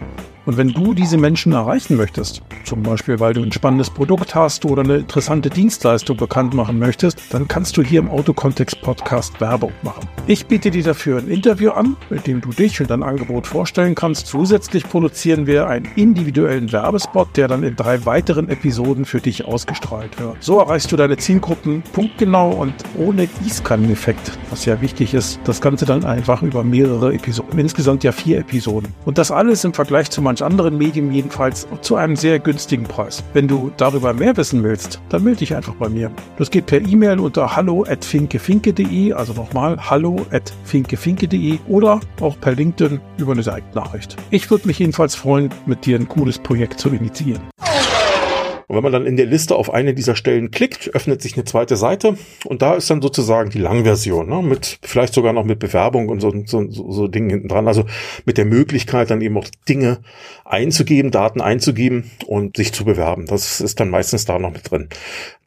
Und 0.46 0.58
wenn 0.58 0.68
du 0.68 0.92
diese 0.92 1.16
Menschen 1.16 1.52
erreichen 1.52 1.96
möchtest, 1.96 2.42
zum 2.64 2.82
Beispiel 2.82 3.18
weil 3.18 3.32
du 3.32 3.42
ein 3.42 3.52
spannendes 3.52 3.88
Produkt 3.88 4.34
hast 4.34 4.64
oder 4.66 4.82
eine 4.82 4.96
interessante 4.96 5.48
Dienstleistung 5.48 6.18
bekannt 6.18 6.52
machen 6.52 6.78
möchtest, 6.78 7.32
dann 7.32 7.48
kannst 7.48 7.76
du 7.76 7.82
hier 7.82 8.00
im 8.00 8.10
Autokontext 8.10 8.82
Podcast 8.82 9.40
Werbung 9.40 9.72
machen. 9.82 10.06
Ich 10.26 10.46
biete 10.46 10.70
dir 10.70 10.82
dafür 10.82 11.18
ein 11.18 11.28
Interview 11.28 11.70
an, 11.70 11.96
mit 12.10 12.26
dem 12.26 12.40
du 12.40 12.50
dich 12.50 12.80
und 12.80 12.90
dein 12.90 13.02
Angebot 13.02 13.46
vorstellen 13.46 13.94
kannst. 13.94 14.26
Zusätzlich 14.26 14.88
produzieren 14.88 15.46
wir 15.46 15.66
einen 15.68 15.88
individuellen 15.96 16.70
Werbespot, 16.72 17.36
der 17.36 17.48
dann 17.48 17.62
in 17.62 17.76
drei 17.76 18.04
weiteren 18.04 18.48
Episoden 18.50 19.06
für 19.06 19.20
dich 19.20 19.46
ausgestrahlt 19.46 20.20
wird. 20.20 20.36
So 20.40 20.58
erreichst 20.58 20.92
du 20.92 20.96
deine 20.96 21.16
Zielgruppen 21.16 21.82
punktgenau 21.92 22.50
und 22.50 22.74
ohne 22.98 23.26
Gießkanneneffekt, 23.26 24.32
was 24.50 24.66
ja 24.66 24.80
wichtig 24.82 25.14
ist. 25.14 25.40
Das 25.44 25.60
Ganze 25.60 25.86
dann 25.86 26.04
einfach 26.04 26.42
über 26.42 26.64
mehrere 26.64 27.14
Episoden. 27.14 27.58
Insgesamt 27.58 28.04
ja 28.04 28.12
vier 28.12 28.38
Episoden. 28.40 28.92
Und 29.04 29.18
das 29.18 29.30
alles 29.30 29.64
im 29.64 29.72
Vergleich 29.72 30.10
zu 30.10 30.20
manch 30.34 30.42
anderen 30.42 30.76
Medien 30.78 31.12
jedenfalls 31.12 31.68
zu 31.80 31.94
einem 31.94 32.16
sehr 32.16 32.40
günstigen 32.40 32.84
Preis. 32.84 33.22
Wenn 33.34 33.46
du 33.46 33.70
darüber 33.76 34.12
mehr 34.12 34.36
wissen 34.36 34.64
willst, 34.64 35.00
dann 35.08 35.22
melde 35.22 35.40
dich 35.40 35.54
einfach 35.54 35.74
bei 35.74 35.88
mir. 35.88 36.10
Das 36.38 36.50
geht 36.50 36.66
per 36.66 36.80
E-Mail 36.80 37.20
unter 37.20 37.54
hallo 37.54 37.84
at 37.88 38.04
finkefinke.de, 38.04 39.12
also 39.12 39.32
nochmal 39.32 39.78
hallo 39.78 40.26
at 40.32 40.52
finkefinke.de 40.64 41.58
oder 41.68 42.00
auch 42.20 42.38
per 42.40 42.52
LinkedIn 42.52 43.00
über 43.16 43.32
eine 43.32 43.42
Seitennachricht. 43.42 44.16
Ich 44.30 44.50
würde 44.50 44.66
mich 44.66 44.80
jedenfalls 44.80 45.14
freuen, 45.14 45.50
mit 45.66 45.86
dir 45.86 45.98
ein 45.98 46.08
cooles 46.08 46.38
Projekt 46.38 46.80
zu 46.80 46.88
initiieren. 46.88 47.42
Und 48.66 48.76
wenn 48.76 48.82
man 48.82 48.92
dann 48.92 49.06
in 49.06 49.16
der 49.16 49.26
Liste 49.26 49.56
auf 49.56 49.72
eine 49.72 49.94
dieser 49.94 50.16
Stellen 50.16 50.50
klickt, 50.50 50.94
öffnet 50.94 51.20
sich 51.20 51.34
eine 51.34 51.44
zweite 51.44 51.76
Seite 51.76 52.16
und 52.46 52.62
da 52.62 52.74
ist 52.74 52.90
dann 52.90 53.02
sozusagen 53.02 53.50
die 53.50 53.58
Langversion, 53.58 54.28
ne, 54.28 54.42
mit 54.42 54.78
vielleicht 54.82 55.14
sogar 55.14 55.32
noch 55.32 55.44
mit 55.44 55.58
Bewerbung 55.58 56.08
und 56.08 56.20
so, 56.20 56.32
so, 56.46 56.70
so, 56.70 57.08
Dingen 57.08 57.30
hinten 57.30 57.48
dran. 57.48 57.68
Also 57.68 57.84
mit 58.24 58.38
der 58.38 58.46
Möglichkeit 58.46 59.10
dann 59.10 59.20
eben 59.20 59.36
auch 59.36 59.46
Dinge 59.68 59.98
einzugeben, 60.44 61.10
Daten 61.10 61.40
einzugeben 61.40 62.10
und 62.26 62.56
sich 62.56 62.72
zu 62.72 62.84
bewerben. 62.84 63.26
Das 63.26 63.60
ist 63.60 63.80
dann 63.80 63.90
meistens 63.90 64.24
da 64.24 64.38
noch 64.38 64.52
mit 64.52 64.70
drin. 64.70 64.88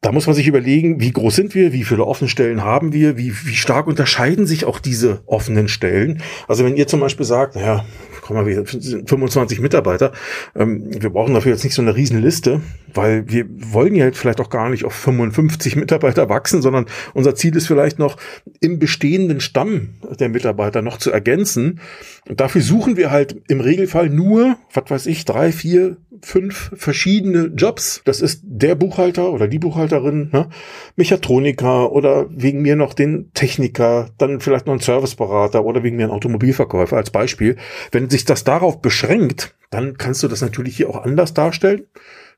Da 0.02 0.12
muss 0.12 0.28
man 0.28 0.36
sich 0.36 0.48
überlegen, 0.48 1.02
wie 1.02 1.12
groß 1.12 1.36
sind 1.36 1.56
wir, 1.56 1.74
wie 1.74 1.84
viele 1.84 2.06
offene 2.06 2.30
Stellen 2.30 2.64
haben 2.64 2.94
wir, 2.94 3.18
wie, 3.18 3.34
wie 3.46 3.56
stark 3.56 3.88
unterscheiden 3.88 4.46
sich 4.46 4.66
auch 4.66 4.80
diese 4.80 5.22
offenen 5.26 5.68
Stellen. 5.68 6.22
Also 6.48 6.64
wenn 6.64 6.78
ihr 6.78 6.88
zum 6.88 7.00
Beispiel 7.00 7.26
sagt, 7.26 7.56
naja, 7.56 7.84
komm 8.28 8.36
mal, 8.36 8.46
wir 8.46 8.66
sind 8.66 9.10
25 9.10 9.62
Mitarbeiter, 9.62 10.12
ähm, 10.54 10.84
wir 11.02 11.10
brauchen 11.10 11.34
dafür 11.34 11.54
jetzt 11.54 11.64
nicht 11.64 11.74
so 11.74 11.82
eine 11.82 11.96
Riesenliste, 11.96 12.62
weil 12.94 13.30
wir 13.30 13.46
wollen 13.50 13.96
ja 13.96 14.12
vielleicht 14.12 14.42
auch 14.42 14.50
gar 14.50 14.70
nicht 14.70 14.84
auf 14.84 14.94
55 14.94 15.78
Mitarbeiter 15.78 16.28
wachsen, 16.28 16.62
sondern 16.62 16.88
unser 17.14 17.36
Ziel 17.36 17.56
ist 17.56 17.68
vielleicht 17.68 18.00
noch 18.00 18.18
im 18.60 18.80
bestehenden 18.80 19.40
Stamm 19.40 19.92
der 20.20 20.28
Mitarbeiter 20.28 20.82
noch 20.82 20.98
zu 20.98 21.10
ergänzen. 21.10 21.80
Und 22.28 22.40
dafür 22.40 22.62
suchen 22.62 22.98
wir 22.98 23.12
halt 23.12 23.42
im 23.48 23.62
Regelfall 23.62 24.10
nur, 24.10 24.58
was 24.74 24.90
weiß 24.90 25.06
ich, 25.06 25.26
drei, 25.26 25.52
vier, 25.52 25.98
fünf 26.22 26.72
verschiedene 26.76 27.52
Jobs. 27.56 28.02
Das 28.06 28.22
ist 28.22 28.42
der 28.44 28.76
Buchhalter 28.76 29.32
oder 29.32 29.48
die 29.48 29.60
Buchhalterin, 29.60 30.30
ne? 30.32 30.50
Mechatroniker 30.96 31.92
oder 31.92 32.28
wegen 32.30 32.62
mir 32.62 32.76
noch 32.76 32.94
den 32.94 33.32
Techniker, 33.34 34.10
dann 34.18 34.40
vielleicht 34.40 34.66
noch 34.66 34.74
ein 34.74 34.80
Serviceberater 34.80 35.64
oder 35.64 35.84
wegen 35.84 35.98
mir 35.98 36.08
ein 36.08 36.12
Automobilverkäufer 36.12 36.98
als 36.98 37.12
Beispiel. 37.12 37.56
Wenn 37.92 38.10
sich 38.10 38.26
das 38.26 38.44
darauf 38.44 38.82
beschränkt, 38.82 39.56
dann 39.70 39.98
kannst 39.98 40.24
du 40.24 40.28
das 40.28 40.42
natürlich 40.42 40.78
hier 40.78 40.90
auch 40.90 41.04
anders 41.04 41.34
darstellen. 41.34 41.84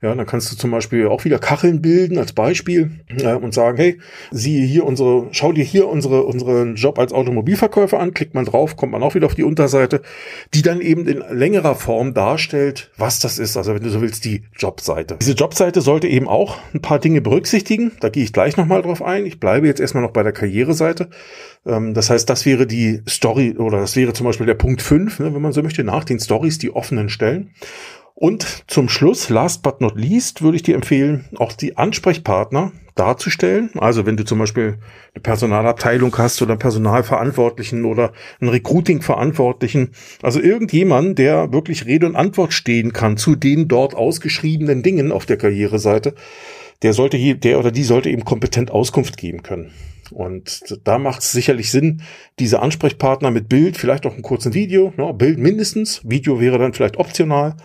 Ja, 0.01 0.15
dann 0.15 0.25
kannst 0.25 0.50
du 0.50 0.56
zum 0.56 0.72
Beispiel 0.72 1.08
auch 1.08 1.25
wieder 1.25 1.39
Kacheln 1.39 1.82
bilden 1.82 2.18
als 2.20 2.32
Beispiel 2.32 2.91
äh, 3.18 3.34
und 3.34 3.53
sagen, 3.53 3.75
hey, 3.75 4.00
siehe 4.32 4.65
hier 4.65 4.86
unsere, 4.86 5.27
schau 5.32 5.51
dir 5.51 5.65
hier 5.65 5.89
unsere, 5.89 6.24
unseren 6.24 6.75
Job 6.75 6.98
als 6.98 7.12
Automobilverkäufer 7.12 8.00
an, 8.00 8.13
klickt 8.13 8.34
man 8.34 8.46
drauf, 8.46 8.77
kommt 8.77 8.94
man 8.94 9.03
auch 9.03 9.15
wieder 9.15 9.25
auf 9.25 9.36
die 9.36 9.44
Unterseite, 9.44 10.01
die 10.53 10.62
dann 10.62 10.79
eben 10.79 11.06
in 11.06 11.22
längerer 11.32 11.75
Form 11.75 12.13
darstellt, 12.13 12.91
was 12.96 13.20
das 13.20 13.39
ist. 13.39 13.58
Also 13.58 13.75
wenn 13.75 13.84
du 13.84 13.89
so 13.89 14.00
willst, 14.00 14.24
die 14.24 14.44
Jobseite. 14.58 15.18
Diese 15.20 15.34
Jobseite 15.34 15.82
sollte 15.82 16.08
eben 16.08 16.29
auch 16.29 16.60
ein 16.74 16.82
paar 16.82 17.00
Dinge 17.00 17.20
berücksichtigen. 17.20 17.91
Da 18.00 18.08
gehe 18.08 18.24
ich 18.24 18.32
gleich 18.32 18.56
nochmal 18.56 18.82
drauf 18.82 19.01
ein. 19.03 19.25
Ich 19.25 19.41
bleibe 19.41 19.68
jetzt 19.68 19.82
erstmal 19.82 20.03
noch 20.03 20.12
bei 20.12 20.24
der 20.24 20.32
Karriereseite. 20.32 21.10
Ähm, 21.65 21.94
das 21.94 22.10
heißt, 22.10 22.29
das 22.29 22.46
wäre 22.46 22.65
die 22.65 23.01
Story 23.06 23.56
oder 23.58 23.79
das 23.79 23.98
wäre 23.98 24.13
zum 24.13 24.25
Beispiel 24.25 24.46
der 24.46 24.53
Punkt 24.53 24.82
5, 24.82 25.20
ne, 25.20 25.34
wenn 25.34 25.41
man 25.41 25.51
so 25.51 25.62
möchte, 25.62 25.84
nach 25.84 26.06
den 26.06 26.22
Stories, 26.22 26.58
die 26.58 26.74
offenen 26.74 27.10
Stellen. 27.10 27.51
Und 28.21 28.65
zum 28.67 28.89
Schluss, 28.89 29.29
last 29.29 29.63
but 29.63 29.79
not 29.79 29.95
least, 29.95 30.41
würde 30.41 30.57
ich 30.57 30.63
dir 30.63 30.75
empfehlen, 30.75 31.29
auch 31.38 31.53
die 31.53 31.77
Ansprechpartner 31.77 32.73
darzustellen. 32.95 33.69
Also 33.77 34.05
wenn 34.05 34.17
du 34.17 34.25
zum 34.25 34.39
Beispiel 34.39 34.77
eine 35.13 35.21
Personalabteilung 35.21 36.17
hast 36.17 36.41
oder 36.41 36.51
einen 36.51 36.59
Personalverantwortlichen 36.59 37.85
oder 37.85 38.11
einen 38.41 38.49
Recruiting-Verantwortlichen, 38.49 39.91
also 40.21 40.41
irgendjemand, 40.41 41.17
der 41.17 41.53
wirklich 41.53 41.85
Rede 41.85 42.07
und 42.07 42.17
Antwort 42.17 42.51
stehen 42.51 42.91
kann 42.91 43.15
zu 43.15 43.38
den 43.38 43.69
dort 43.69 43.95
ausgeschriebenen 43.95 44.83
Dingen 44.83 45.13
auf 45.13 45.25
der 45.25 45.38
Karriereseite, 45.38 46.13
der 46.81 46.91
sollte 46.91 47.15
hier, 47.15 47.35
der 47.35 47.57
oder 47.57 47.71
die 47.71 47.83
sollte 47.83 48.09
eben 48.09 48.25
kompetent 48.25 48.69
Auskunft 48.69 49.15
geben 49.15 49.43
können. 49.43 49.71
Und 50.11 50.79
da 50.83 50.97
macht 50.97 51.21
es 51.21 51.31
sicherlich 51.31 51.71
Sinn, 51.71 52.01
diese 52.39 52.61
Ansprechpartner 52.61 53.31
mit 53.31 53.47
Bild, 53.47 53.77
vielleicht 53.77 54.05
auch 54.05 54.13
einem 54.13 54.23
kurzen 54.23 54.53
Video, 54.53 54.93
ja, 54.97 55.11
Bild 55.11 55.38
mindestens, 55.38 56.01
Video 56.03 56.41
wäre 56.41 56.57
dann 56.57 56.73
vielleicht 56.73 56.97
optional, 56.97 57.55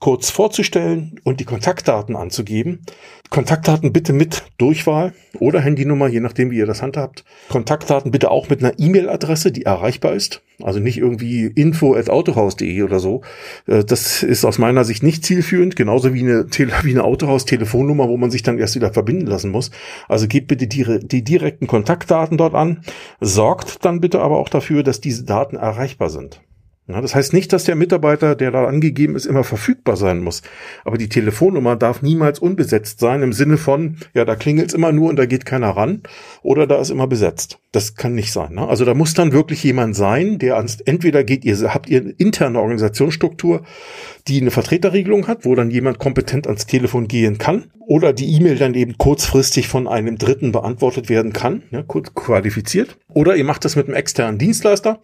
kurz 0.00 0.30
vorzustellen 0.30 1.20
und 1.24 1.40
die 1.40 1.44
Kontaktdaten 1.44 2.16
anzugeben. 2.16 2.80
Kontaktdaten 3.28 3.92
bitte 3.92 4.12
mit 4.12 4.44
Durchwahl 4.58 5.12
oder 5.38 5.60
Handynummer, 5.60 6.08
je 6.08 6.20
nachdem, 6.20 6.50
wie 6.50 6.56
ihr 6.56 6.66
das 6.66 6.82
handhabt. 6.82 7.24
Kontaktdaten 7.48 8.10
bitte 8.10 8.30
auch 8.30 8.48
mit 8.48 8.64
einer 8.64 8.76
E-Mail-Adresse, 8.78 9.52
die 9.52 9.66
erreichbar 9.66 10.14
ist. 10.14 10.42
Also 10.62 10.80
nicht 10.80 10.98
irgendwie 10.98 11.46
info 11.46 11.94
at 11.94 12.10
autohaus.de 12.10 12.82
oder 12.82 12.98
so. 12.98 13.22
Äh, 13.66 13.84
das 13.84 14.22
ist 14.22 14.44
aus 14.44 14.58
meiner 14.58 14.84
Sicht 14.84 15.02
nicht 15.02 15.24
zielführend, 15.24 15.76
genauso 15.76 16.12
wie 16.12 16.20
eine, 16.20 16.46
wie 16.82 16.90
eine 16.90 17.04
Autohaus-Telefonnummer, 17.04 18.08
wo 18.08 18.16
man 18.16 18.30
sich 18.30 18.42
dann 18.42 18.58
erst 18.58 18.74
wieder 18.74 18.92
verbinden 18.92 19.26
lassen 19.26 19.50
muss. 19.50 19.70
Also 20.08 20.26
gebt 20.26 20.48
bitte 20.48 20.66
die, 20.66 20.98
die 21.02 21.22
direkten 21.22 21.66
Kontaktdaten 21.66 22.36
dort 22.36 22.54
an. 22.54 22.82
Sorgt 23.20 23.84
dann 23.84 24.00
bitte 24.00 24.20
aber 24.20 24.38
auch 24.38 24.48
dafür, 24.48 24.82
dass 24.82 25.00
diese 25.00 25.24
Daten 25.24 25.56
erreichbar 25.56 26.10
sind. 26.10 26.40
Ja, 26.92 27.00
das 27.00 27.14
heißt 27.14 27.32
nicht, 27.32 27.52
dass 27.52 27.64
der 27.64 27.76
Mitarbeiter, 27.76 28.34
der 28.34 28.50
da 28.50 28.64
angegeben 28.64 29.16
ist, 29.16 29.26
immer 29.26 29.44
verfügbar 29.44 29.96
sein 29.96 30.20
muss. 30.20 30.42
Aber 30.84 30.98
die 30.98 31.08
Telefonnummer 31.08 31.76
darf 31.76 32.02
niemals 32.02 32.38
unbesetzt 32.38 33.00
sein 33.00 33.22
im 33.22 33.32
Sinne 33.32 33.56
von, 33.56 33.96
ja, 34.14 34.24
da 34.24 34.36
klingelt 34.36 34.68
es 34.68 34.74
immer 34.74 34.92
nur 34.92 35.08
und 35.10 35.16
da 35.16 35.26
geht 35.26 35.44
keiner 35.46 35.70
ran 35.70 36.02
oder 36.42 36.66
da 36.66 36.80
ist 36.80 36.90
immer 36.90 37.06
besetzt. 37.06 37.58
Das 37.72 37.94
kann 37.94 38.14
nicht 38.14 38.32
sein. 38.32 38.54
Ne? 38.54 38.66
Also 38.66 38.84
da 38.84 38.94
muss 38.94 39.14
dann 39.14 39.32
wirklich 39.32 39.62
jemand 39.62 39.94
sein, 39.94 40.38
der 40.38 40.56
ans, 40.56 40.80
entweder 40.80 41.22
geht 41.22 41.44
ihr, 41.44 41.56
habt 41.72 41.88
ihr 41.88 42.00
eine 42.00 42.10
interne 42.10 42.60
Organisationsstruktur, 42.60 43.62
die 44.28 44.40
eine 44.40 44.50
Vertreterregelung 44.50 45.26
hat, 45.26 45.44
wo 45.44 45.54
dann 45.54 45.70
jemand 45.70 45.98
kompetent 45.98 46.46
ans 46.46 46.66
Telefon 46.66 47.08
gehen 47.08 47.38
kann 47.38 47.70
oder 47.90 48.12
die 48.12 48.36
E-Mail 48.36 48.54
dann 48.54 48.74
eben 48.74 48.98
kurzfristig 48.98 49.66
von 49.66 49.88
einem 49.88 50.16
Dritten 50.16 50.52
beantwortet 50.52 51.08
werden 51.08 51.32
kann, 51.32 51.64
ja, 51.72 51.82
kurz 51.82 52.14
qualifiziert. 52.14 52.96
Oder 53.12 53.34
ihr 53.34 53.42
macht 53.42 53.64
das 53.64 53.74
mit 53.74 53.86
einem 53.86 53.96
externen 53.96 54.38
Dienstleister, 54.38 55.00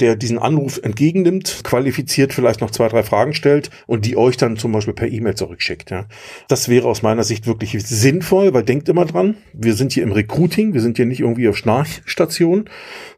der 0.00 0.16
diesen 0.16 0.40
Anruf 0.40 0.80
entgegennimmt, 0.82 1.60
qualifiziert 1.62 2.32
vielleicht 2.32 2.60
noch 2.60 2.72
zwei, 2.72 2.88
drei 2.88 3.04
Fragen 3.04 3.34
stellt 3.34 3.70
und 3.86 4.04
die 4.04 4.16
euch 4.16 4.36
dann 4.36 4.56
zum 4.56 4.72
Beispiel 4.72 4.94
per 4.94 5.06
E-Mail 5.06 5.36
zurückschickt. 5.36 5.92
Ja. 5.92 6.06
Das 6.48 6.68
wäre 6.68 6.88
aus 6.88 7.02
meiner 7.02 7.22
Sicht 7.22 7.46
wirklich 7.46 7.80
sinnvoll, 7.86 8.52
weil 8.52 8.64
denkt 8.64 8.88
immer 8.88 9.04
dran, 9.04 9.36
wir 9.52 9.74
sind 9.74 9.92
hier 9.92 10.02
im 10.02 10.10
Recruiting, 10.10 10.74
wir 10.74 10.80
sind 10.80 10.96
hier 10.96 11.06
nicht 11.06 11.20
irgendwie 11.20 11.46
auf 11.46 11.56
Schnarchstation. 11.56 12.68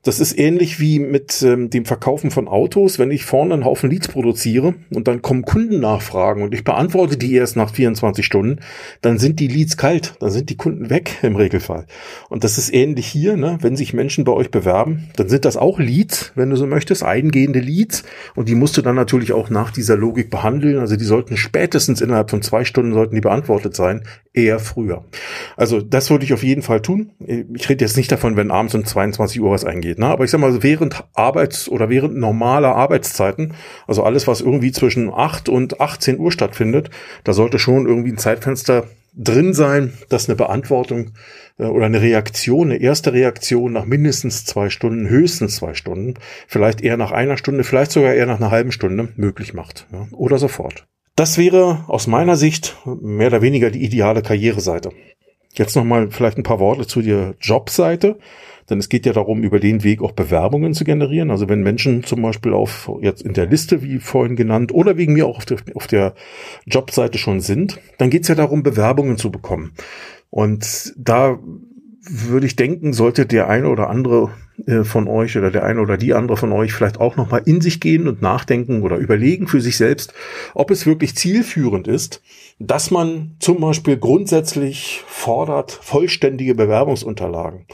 Das 0.03 0.21
ist 0.21 0.39
ähnlich 0.39 0.79
wie 0.79 0.99
mit 0.99 1.43
ähm, 1.43 1.71
dem 1.71 1.87
Verkaufen 1.87 2.31
von 2.31 2.49
Autos, 2.49 2.99
wenn 2.99 3.11
ich 3.11 3.25
vorne 3.25 3.55
einen 3.55 3.65
Haufen 3.65 3.91
Leads 3.91 4.09
produziere 4.09 4.75
und 4.95 5.09
dann 5.09 5.23
kommen 5.23 5.36
Kundennachfragen 5.43 6.43
und 6.43 6.55
ich 6.55 6.65
beantworte 6.65 7.17
die 7.17 7.35
erst 7.35 7.57
nach 7.57 7.71
24 7.71 8.25
Stunden, 8.25 8.61
dann 9.03 9.19
sind 9.19 9.41
die 9.41 9.49
Leads 9.49 9.77
kalt, 9.77 10.15
dann 10.21 10.31
sind 10.31 10.51
die 10.51 10.57
Kunden 10.57 10.91
weg 10.91 11.19
im 11.23 11.37
Regelfall. 11.37 11.87
Und 12.29 12.45
das 12.45 12.59
ist 12.59 12.73
ähnlich 12.73 13.07
hier, 13.07 13.37
ne? 13.37 13.59
wenn 13.61 13.77
sich 13.77 13.93
Menschen 13.93 14.25
bei 14.25 14.33
euch 14.33 14.51
bewerben, 14.51 15.09
dann 15.17 15.29
sind 15.29 15.45
das 15.45 15.57
auch 15.57 15.79
Leads, 15.79 16.33
wenn 16.35 16.51
du 16.51 16.57
so 16.57 16.67
möchtest, 16.67 17.03
eingehende 17.03 17.61
Leads 17.61 18.05
und 18.35 18.49
die 18.49 18.55
musst 18.55 18.77
du 18.77 18.83
dann 18.83 18.97
natürlich 18.97 19.33
auch 19.33 19.51
nach 19.51 19.71
dieser 19.71 19.97
Logik 19.97 20.31
behandeln. 20.31 20.79
Also 20.79 20.97
die 20.97 21.05
sollten 21.05 21.37
spätestens 21.37 22.01
innerhalb 22.01 22.31
von 22.31 22.43
zwei 22.43 22.65
Stunden 22.65 22.93
sollten 22.93 23.15
die 23.15 23.21
beantwortet 23.21 23.75
sein, 23.75 24.03
eher 24.33 24.59
früher. 24.59 25.05
Also 25.57 25.81
das 25.81 26.11
würde 26.11 26.25
ich 26.25 26.35
auf 26.35 26.43
jeden 26.43 26.63
Fall 26.63 26.83
tun. 26.83 27.13
Ich 27.55 27.69
rede 27.69 27.85
jetzt 27.85 27.97
nicht 27.97 28.13
davon, 28.13 28.37
wenn 28.37 28.51
abends 28.51 28.75
um 28.75 28.85
22 28.85 29.41
Uhr 29.41 29.51
was 29.51 29.65
eingeht, 29.65 29.99
ne? 29.99 30.07
aber 30.07 30.25
ich 30.25 30.31
sag 30.31 30.41
mal, 30.41 30.63
während 30.63 31.05
Arbeits- 31.15 31.69
oder 31.69 31.89
während 31.89 32.17
normaler 32.17 32.77
Arbeitszeiten, 32.77 33.55
also 33.87 34.03
alles, 34.03 34.27
was 34.27 34.43
irgendwie 34.43 34.73
zwischen 34.73 35.11
8 35.13 35.26
und 35.49 35.81
18 35.81 36.19
Uhr 36.19 36.33
stattfindet, 36.33 36.91
da 37.25 37.33
sollte 37.33 37.59
schon 37.59 37.87
irgendwie 37.87 38.13
ein 38.13 38.19
Zeitfenster 38.19 38.85
drin 39.17 39.55
sein, 39.55 39.95
dass 40.09 40.29
eine 40.29 40.37
Beantwortung 40.37 41.13
äh, 41.59 41.65
oder 41.65 41.87
eine 41.87 42.03
Reaktion, 42.03 42.71
eine 42.71 42.81
erste 42.81 43.13
Reaktion 43.13 43.73
nach 43.73 43.87
mindestens 43.87 44.45
zwei 44.45 44.69
Stunden, 44.69 45.09
höchstens 45.09 45.57
zwei 45.57 45.75
Stunden, 45.75 46.15
vielleicht 46.47 46.83
eher 46.83 46.97
nach 46.97 47.13
einer 47.13 47.37
Stunde, 47.37 47.65
vielleicht 47.65 47.93
sogar 47.93 48.15
eher 48.15 48.27
nach 48.27 48.37
einer 48.37 48.51
halben 48.51 48.73
Stunde 48.73 49.09
möglich 49.17 49.55
macht 49.55 49.87
ja, 49.93 50.07
oder 50.13 50.39
sofort. 50.39 50.87
Das 51.17 51.39
wäre 51.39 51.85
aus 51.89 52.07
meiner 52.07 52.37
Sicht 52.37 52.77
mehr 52.85 53.29
oder 53.29 53.41
weniger 53.41 53.71
die 53.71 53.83
ideale 53.83 54.21
Karriereseite. 54.21 54.91
Jetzt 55.55 55.75
nochmal 55.75 56.11
vielleicht 56.11 56.37
ein 56.37 56.43
paar 56.43 56.61
Worte 56.61 56.87
zu 56.87 57.01
der 57.01 57.35
Jobseite. 57.41 58.19
Denn 58.69 58.79
es 58.79 58.89
geht 58.89 59.07
ja 59.07 59.13
darum, 59.13 59.43
über 59.43 59.61
den 59.61 59.85
Weg 59.85 60.03
auch 60.03 60.13
Bewerbungen 60.13 60.75
zu 60.75 60.85
generieren. 60.85 61.31
Also 61.31 61.49
wenn 61.49 61.63
Menschen 61.63 62.03
zum 62.03 62.23
Beispiel 62.23 62.53
auf 62.53 62.91
jetzt 63.01 63.23
in 63.23 63.35
der 63.35 63.47
Liste, 63.47 63.83
wie 63.83 63.99
vorhin 63.99 64.37
genannt, 64.37 64.73
oder 64.75 64.97
wegen 64.97 65.13
mir 65.13 65.27
auch 65.27 65.39
auf 65.39 65.47
der, 65.47 65.59
auf 65.75 65.87
der 65.87 66.15
Jobseite 66.67 67.19
schon 67.19 67.41
sind, 67.41 67.81
dann 67.99 68.11
geht 68.11 68.23
es 68.23 68.29
ja 68.29 68.35
darum, 68.35 68.63
Bewerbungen 68.63 69.19
zu 69.19 69.31
bekommen. 69.31 69.73
Und 70.31 70.95
da 70.97 71.39
würde 72.09 72.47
ich 72.47 72.57
denken, 72.57 72.93
sollte 72.93 73.27
der 73.27 73.49
eine 73.49 73.69
oder 73.69 73.91
andere 73.91 74.31
äh, 74.67 74.85
von 74.85 75.09
euch 75.09 75.37
oder 75.37 75.51
der 75.51 75.65
eine 75.65 75.81
oder 75.81 75.97
die 75.97 76.15
andere 76.15 76.37
von 76.37 76.53
euch 76.53 76.73
vielleicht 76.73 77.01
auch 77.01 77.17
nochmal 77.17 77.43
in 77.47 77.61
sich 77.61 77.81
gehen 77.81 78.09
und 78.09 78.23
nachdenken 78.23 78.83
oder 78.83 78.97
überlegen 78.97 79.49
für 79.49 79.61
sich 79.61 79.77
selbst, 79.77 80.15
ob 80.55 80.71
es 80.71 80.87
wirklich 80.87 81.17
zielführend 81.17 81.89
ist, 81.89 82.23
dass 82.59 82.91
man 82.91 83.37
zum 83.39 83.61
Beispiel 83.61 83.97
grundsätzlich 83.97 85.03
fordert 85.07 85.73
vollständige 85.73 86.55
Bewerbungsunterlagen. 86.55 87.67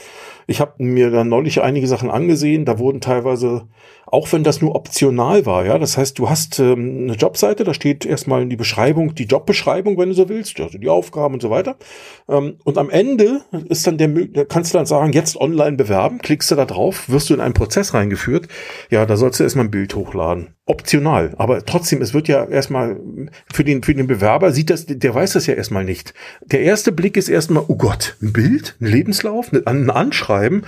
Ich 0.47 0.61
habe 0.61 0.83
mir 0.83 1.11
da 1.11 1.25
neulich 1.25 1.63
einige 1.63 1.87
Sachen 1.87 2.11
angesehen, 2.11 2.65
da 2.65 2.79
wurden 2.79 3.01
teilweise 3.01 3.69
auch 4.13 4.31
wenn 4.31 4.45
das 4.45 4.61
nur 4.61 4.75
optional 4.75 5.47
war, 5.47 5.65
ja. 5.65 5.79
Das 5.79 5.97
heißt, 5.97 6.19
du 6.19 6.29
hast 6.29 6.59
ähm, 6.59 7.05
eine 7.05 7.15
Jobseite, 7.15 7.65
da 7.65 7.73
steht 7.73 8.05
erstmal 8.05 8.43
in 8.43 8.51
die 8.51 8.57
Beschreibung, 8.57 9.15
die 9.15 9.25
Jobbeschreibung, 9.25 9.97
wenn 9.97 10.11
du 10.11 10.15
so 10.15 10.29
willst, 10.29 10.61
also 10.61 10.77
die 10.77 10.91
Aufgaben 10.91 11.33
und 11.33 11.41
so 11.41 11.49
weiter. 11.49 11.77
Ähm, 12.29 12.59
und 12.63 12.77
am 12.77 12.91
Ende 12.91 13.41
ist 13.71 13.87
dann 13.87 13.97
der, 13.97 14.45
kannst 14.45 14.75
du 14.75 14.79
dann 14.79 14.85
sagen, 14.85 15.15
jetzt 15.15 15.41
online 15.41 15.79
bewerben, 15.79 16.19
klickst 16.19 16.51
du 16.51 16.57
da 16.57 16.67
drauf, 16.67 17.09
wirst 17.09 17.31
du 17.31 17.35
in 17.35 17.41
einen 17.41 17.55
Prozess 17.55 17.95
reingeführt. 17.95 18.49
Ja, 18.91 19.07
da 19.07 19.17
sollst 19.17 19.41
du 19.41 19.45
erstmal 19.45 19.65
ein 19.65 19.71
Bild 19.71 19.95
hochladen. 19.95 20.49
Optional. 20.67 21.35
Aber 21.39 21.65
trotzdem, 21.65 22.03
es 22.03 22.15
wird 22.15 22.29
ja 22.29 22.45
erstmal 22.45 23.01
für 23.53 23.65
den, 23.65 23.83
für 23.83 23.95
den 23.95 24.07
Bewerber 24.07 24.53
sieht 24.53 24.71
das, 24.71 24.87
der 24.87 25.15
weiß 25.15 25.33
das 25.33 25.47
ja 25.47 25.55
erstmal 25.55 25.85
nicht. 25.85 26.15
Der 26.45 26.61
erste 26.61 26.93
Blick 26.93 27.17
ist 27.17 27.29
erstmal, 27.29 27.65
oh 27.67 27.77
Gott, 27.77 28.17
ein 28.23 28.33
Bild, 28.33 28.77
ein 28.81 28.87
Lebenslauf, 28.87 29.51
ein 29.53 29.91
Anschreiben 29.91 30.32
schreiben. 30.33 30.65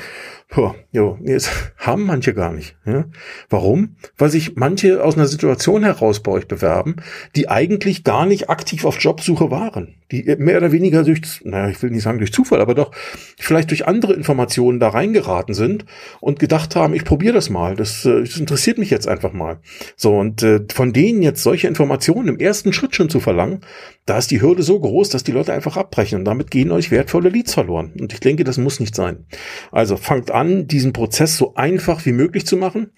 Puh, 0.48 0.72
jo, 0.92 1.18
das 1.22 1.50
haben 1.78 2.04
manche 2.04 2.34
gar 2.34 2.52
nicht. 2.52 2.76
Ja? 2.86 3.06
Warum? 3.48 3.96
Weil 4.18 4.30
sich 4.30 4.56
manche 4.56 5.02
aus 5.02 5.16
einer 5.16 5.26
Situation 5.26 5.82
heraus 5.82 6.22
bei 6.22 6.30
euch 6.30 6.46
bewerben, 6.46 6.96
die 7.34 7.48
eigentlich 7.48 8.04
gar 8.04 8.26
nicht 8.26 8.50
aktiv 8.50 8.84
auf 8.84 9.00
Jobsuche 9.00 9.50
waren. 9.50 9.96
Die 10.12 10.22
mehr 10.38 10.58
oder 10.58 10.70
weniger 10.70 11.02
durch, 11.02 11.40
naja, 11.44 11.70
ich 11.70 11.82
will 11.82 11.90
nicht 11.90 12.02
sagen 12.02 12.18
durch 12.18 12.32
Zufall, 12.32 12.60
aber 12.60 12.74
doch 12.74 12.92
vielleicht 13.38 13.70
durch 13.70 13.88
andere 13.88 14.12
Informationen 14.12 14.78
da 14.78 14.90
reingeraten 14.90 15.54
sind 15.54 15.86
und 16.20 16.38
gedacht 16.38 16.76
haben, 16.76 16.94
ich 16.94 17.04
probiere 17.04 17.34
das 17.34 17.48
mal. 17.48 17.74
Das, 17.74 18.04
äh, 18.04 18.20
das, 18.20 18.36
interessiert 18.36 18.76
mich 18.76 18.90
jetzt 18.90 19.08
einfach 19.08 19.32
mal. 19.32 19.60
So, 19.96 20.16
und 20.16 20.42
äh, 20.42 20.60
von 20.72 20.92
denen 20.92 21.22
jetzt 21.22 21.42
solche 21.42 21.68
Informationen 21.68 22.28
im 22.28 22.38
ersten 22.38 22.72
Schritt 22.74 22.94
schon 22.94 23.08
zu 23.08 23.18
verlangen, 23.18 23.60
da 24.04 24.18
ist 24.18 24.30
die 24.30 24.42
Hürde 24.42 24.62
so 24.62 24.78
groß, 24.78 25.08
dass 25.08 25.24
die 25.24 25.32
Leute 25.32 25.54
einfach 25.54 25.78
abbrechen 25.78 26.18
und 26.18 26.26
damit 26.26 26.50
gehen 26.50 26.70
euch 26.70 26.90
wertvolle 26.90 27.30
Leads 27.30 27.54
verloren. 27.54 27.92
Und 27.98 28.12
ich 28.12 28.20
denke, 28.20 28.44
das 28.44 28.58
muss 28.58 28.80
nicht 28.80 28.94
sein. 28.94 29.24
Also 29.72 29.96
fangt 29.96 30.30
an, 30.34 30.66
diesen 30.66 30.92
Prozess 30.92 31.36
so 31.36 31.54
einfach 31.54 32.04
wie 32.06 32.12
möglich 32.12 32.46
zu 32.46 32.56
machen. 32.56 32.92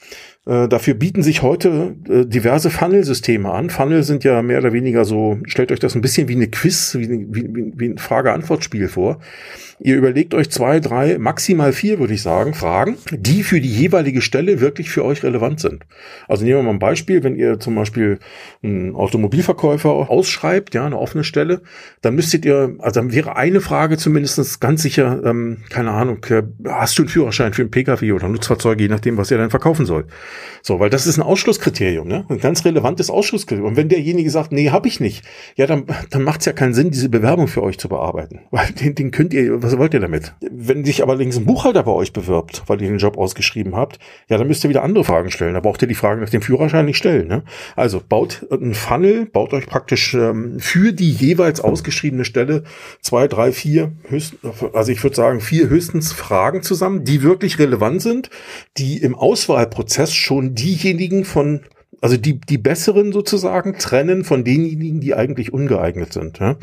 Äh, 0.46 0.68
dafür 0.68 0.94
bieten 0.94 1.24
sich 1.24 1.42
heute 1.42 1.96
äh, 2.08 2.24
diverse 2.24 2.70
Funnel-Systeme 2.70 3.50
an. 3.50 3.68
Funnel 3.68 4.04
sind 4.04 4.22
ja 4.22 4.42
mehr 4.42 4.58
oder 4.58 4.72
weniger 4.72 5.04
so, 5.04 5.38
stellt 5.44 5.72
euch 5.72 5.80
das 5.80 5.96
ein 5.96 6.02
bisschen 6.02 6.28
wie 6.28 6.36
eine 6.36 6.46
Quiz, 6.46 6.94
wie, 6.94 7.08
wie, 7.08 7.72
wie 7.74 7.86
ein 7.88 7.98
Frage-Antwort-Spiel 7.98 8.88
vor. 8.88 9.18
Ihr 9.78 9.96
überlegt 9.96 10.32
euch 10.32 10.50
zwei, 10.50 10.80
drei, 10.80 11.18
maximal 11.18 11.72
vier, 11.72 11.98
würde 11.98 12.14
ich 12.14 12.22
sagen, 12.22 12.54
Fragen, 12.54 12.96
die 13.10 13.42
für 13.42 13.60
die 13.60 13.70
jeweilige 13.70 14.22
Stelle 14.22 14.60
wirklich 14.60 14.88
für 14.88 15.04
euch 15.04 15.22
relevant 15.22 15.60
sind. 15.60 15.84
Also 16.28 16.44
nehmen 16.44 16.60
wir 16.60 16.62
mal 16.62 16.70
ein 16.70 16.78
Beispiel, 16.78 17.22
wenn 17.24 17.36
ihr 17.36 17.60
zum 17.60 17.74
Beispiel 17.74 18.18
einen 18.62 18.94
Automobilverkäufer 18.94 19.90
ausschreibt, 19.90 20.74
ja, 20.74 20.86
eine 20.86 20.98
offene 20.98 21.24
Stelle, 21.24 21.60
dann 22.00 22.14
müsstet 22.14 22.46
ihr, 22.46 22.76
also 22.78 23.00
dann 23.00 23.12
wäre 23.12 23.36
eine 23.36 23.60
Frage 23.60 23.98
zumindest 23.98 24.60
ganz 24.60 24.80
sicher, 24.80 25.22
ähm, 25.24 25.58
keine 25.68 25.90
Ahnung, 25.90 26.24
äh, 26.30 26.42
hast 26.66 26.96
du 26.96 27.02
einen 27.02 27.10
Führerschein 27.10 27.52
für 27.52 27.62
ein 27.62 27.70
Pkw 27.70 28.12
oder 28.12 28.28
Nutzfahrzeuge, 28.28 28.84
je 28.84 28.88
nachdem, 28.88 29.18
was 29.18 29.30
ihr 29.30 29.36
dann 29.36 29.50
verkaufen 29.50 29.84
sollt. 29.84 30.06
So, 30.62 30.80
weil 30.80 30.90
das 30.90 31.06
ist 31.06 31.18
ein 31.18 31.22
Ausschlusskriterium, 31.22 32.08
ne? 32.08 32.24
ein 32.28 32.38
ganz 32.38 32.64
relevantes 32.64 33.10
Ausschlusskriterium. 33.10 33.70
Und 33.70 33.76
wenn 33.76 33.88
derjenige 33.88 34.30
sagt, 34.30 34.52
nee, 34.52 34.70
habe 34.70 34.88
ich 34.88 35.00
nicht, 35.00 35.24
ja, 35.56 35.66
dann, 35.66 35.86
dann 36.10 36.22
macht 36.22 36.40
es 36.40 36.46
ja 36.46 36.52
keinen 36.52 36.74
Sinn, 36.74 36.90
diese 36.90 37.08
Bewerbung 37.08 37.48
für 37.48 37.62
euch 37.62 37.78
zu 37.78 37.88
bearbeiten. 37.88 38.40
Weil 38.50 38.72
den, 38.72 38.94
den 38.94 39.10
könnt 39.10 39.32
ihr, 39.34 39.62
was 39.62 39.76
wollt 39.78 39.94
ihr 39.94 40.00
damit? 40.00 40.34
Wenn 40.40 40.84
sich 40.84 41.02
aber 41.02 41.16
links 41.16 41.36
ein 41.36 41.44
Buchhalter 41.44 41.82
bei 41.82 41.92
euch 41.92 42.12
bewirbt, 42.12 42.62
weil 42.66 42.80
ihr 42.82 42.88
den 42.88 42.98
Job 42.98 43.18
ausgeschrieben 43.18 43.76
habt, 43.76 43.98
ja, 44.28 44.38
dann 44.38 44.46
müsst 44.46 44.64
ihr 44.64 44.70
wieder 44.70 44.82
andere 44.82 45.04
Fragen 45.04 45.30
stellen. 45.30 45.54
Da 45.54 45.60
braucht 45.60 45.82
ihr 45.82 45.88
die 45.88 45.94
Fragen 45.94 46.20
nach 46.20 46.30
dem 46.30 46.42
Führerschein 46.42 46.86
nicht 46.86 46.98
stellen. 46.98 47.28
Ne? 47.28 47.42
Also 47.74 48.02
baut 48.06 48.46
einen 48.50 48.74
Funnel, 48.74 49.26
baut 49.26 49.52
euch 49.52 49.66
praktisch 49.66 50.14
ähm, 50.14 50.58
für 50.58 50.92
die 50.92 51.10
jeweils 51.10 51.60
ausgeschriebene 51.60 52.24
Stelle 52.24 52.64
zwei, 53.00 53.28
drei, 53.28 53.52
vier, 53.52 53.92
höchst, 54.08 54.34
also 54.72 54.92
ich 54.92 55.02
würde 55.02 55.16
sagen 55.16 55.40
vier 55.40 55.68
höchstens 55.68 56.12
Fragen 56.12 56.62
zusammen, 56.62 57.04
die 57.04 57.22
wirklich 57.22 57.58
relevant 57.58 58.02
sind, 58.02 58.30
die 58.78 58.98
im 58.98 59.14
Auswahlprozess 59.14 60.14
schon 60.14 60.54
diejenigen 60.54 61.24
von 61.24 61.60
also 62.00 62.16
die, 62.16 62.38
die 62.40 62.58
besseren 62.58 63.12
sozusagen 63.12 63.78
trennen 63.78 64.24
von 64.24 64.44
denjenigen, 64.44 65.00
die 65.00 65.14
eigentlich 65.14 65.52
ungeeignet 65.52 66.12
sind. 66.12 66.38
Ja? 66.38 66.56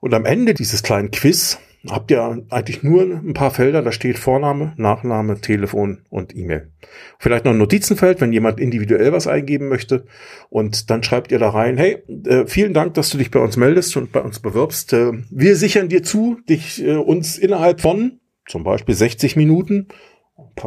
Und 0.00 0.12
am 0.12 0.26
Ende 0.26 0.52
dieses 0.52 0.82
kleinen 0.82 1.10
Quiz 1.10 1.58
habt 1.90 2.10
ihr 2.10 2.44
eigentlich 2.50 2.82
nur 2.82 3.02
ein 3.02 3.34
paar 3.34 3.50
Felder, 3.50 3.82
da 3.82 3.92
steht 3.92 4.18
Vorname, 4.18 4.72
Nachname, 4.76 5.40
Telefon 5.40 6.02
und 6.08 6.34
E-Mail. 6.34 6.70
Vielleicht 7.18 7.44
noch 7.44 7.52
ein 7.52 7.58
Notizenfeld, 7.58 8.20
wenn 8.20 8.32
jemand 8.32 8.58
individuell 8.58 9.12
was 9.12 9.26
eingeben 9.26 9.68
möchte. 9.68 10.06
Und 10.48 10.90
dann 10.90 11.02
schreibt 11.02 11.30
ihr 11.30 11.38
da 11.38 11.50
rein, 11.50 11.76
hey, 11.76 12.02
äh, 12.26 12.46
vielen 12.46 12.72
Dank, 12.72 12.94
dass 12.94 13.10
du 13.10 13.18
dich 13.18 13.30
bei 13.30 13.40
uns 13.40 13.56
meldest 13.56 13.96
und 13.96 14.12
bei 14.12 14.20
uns 14.20 14.40
bewirbst. 14.40 14.92
Äh, 14.92 15.12
wir 15.30 15.56
sichern 15.56 15.88
dir 15.88 16.02
zu, 16.02 16.38
dich 16.48 16.82
äh, 16.82 16.94
uns 16.94 17.36
innerhalb 17.36 17.80
von 17.80 18.20
zum 18.46 18.62
Beispiel 18.62 18.94
60 18.94 19.36
Minuten, 19.36 19.88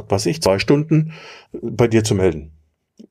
was 0.10 0.26
ich, 0.26 0.42
zwei 0.42 0.60
Stunden 0.60 1.12
bei 1.52 1.88
dir 1.88 2.04
zu 2.04 2.16
melden 2.16 2.57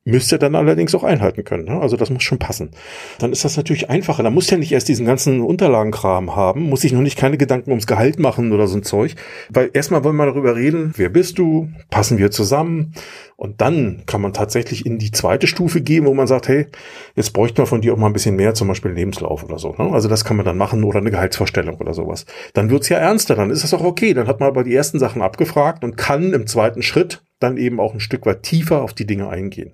müsst 0.03 0.31
ihr 0.31 0.37
dann 0.37 0.55
allerdings 0.55 0.95
auch 0.95 1.03
einhalten 1.03 1.43
können. 1.43 1.65
Ne? 1.65 1.79
Also 1.79 1.97
das 1.97 2.09
muss 2.09 2.23
schon 2.23 2.39
passen. 2.39 2.71
Dann 3.19 3.31
ist 3.31 3.45
das 3.45 3.57
natürlich 3.57 3.89
einfacher. 3.89 4.23
Da 4.23 4.29
muss 4.29 4.49
ja 4.49 4.57
nicht 4.57 4.71
erst 4.71 4.87
diesen 4.87 5.05
ganzen 5.05 5.41
Unterlagenkram 5.41 6.35
haben, 6.35 6.63
muss 6.63 6.83
ich 6.83 6.93
noch 6.93 7.01
nicht 7.01 7.17
keine 7.17 7.37
Gedanken 7.37 7.71
ums 7.71 7.87
Gehalt 7.87 8.19
machen 8.19 8.51
oder 8.51 8.67
so 8.67 8.77
ein 8.77 8.83
Zeug. 8.83 9.15
Weil 9.49 9.69
erstmal 9.73 10.03
wollen 10.03 10.15
wir 10.15 10.25
darüber 10.25 10.55
reden, 10.55 10.93
wer 10.95 11.09
bist 11.09 11.37
du, 11.37 11.69
passen 11.89 12.17
wir 12.17 12.31
zusammen. 12.31 12.93
Und 13.35 13.61
dann 13.61 14.03
kann 14.07 14.21
man 14.21 14.33
tatsächlich 14.33 14.85
in 14.85 14.97
die 14.97 15.11
zweite 15.11 15.45
Stufe 15.45 15.81
gehen, 15.81 16.05
wo 16.05 16.13
man 16.13 16.25
sagt, 16.25 16.47
hey, 16.47 16.67
jetzt 17.15 17.33
bräuchte 17.33 17.61
man 17.61 17.67
von 17.67 17.81
dir 17.81 17.93
auch 17.93 17.97
mal 17.97 18.07
ein 18.07 18.13
bisschen 18.13 18.35
mehr, 18.35 18.55
zum 18.55 18.67
Beispiel 18.67 18.91
Lebenslauf 18.91 19.43
oder 19.43 19.59
so. 19.59 19.75
Ne? 19.77 19.91
Also 19.91 20.09
das 20.09 20.25
kann 20.25 20.37
man 20.37 20.45
dann 20.45 20.57
machen 20.57 20.83
oder 20.83 20.99
eine 20.99 21.11
Gehaltsvorstellung 21.11 21.75
oder 21.75 21.93
sowas. 21.93 22.25
Dann 22.53 22.69
wird's 22.69 22.89
ja 22.89 22.97
ernster, 22.97 23.35
dann 23.35 23.51
ist 23.51 23.63
das 23.63 23.73
auch 23.73 23.83
okay. 23.83 24.13
Dann 24.13 24.27
hat 24.27 24.39
man 24.39 24.49
aber 24.49 24.63
die 24.63 24.73
ersten 24.73 24.99
Sachen 24.99 25.21
abgefragt 25.21 25.83
und 25.83 25.97
kann 25.97 26.33
im 26.33 26.47
zweiten 26.47 26.81
Schritt 26.81 27.21
dann 27.39 27.57
eben 27.57 27.79
auch 27.79 27.93
ein 27.93 27.99
Stück 27.99 28.25
weit 28.25 28.43
tiefer 28.43 28.81
auf 28.81 28.93
die 28.93 29.05
Dinge 29.05 29.29
eingehen. 29.29 29.73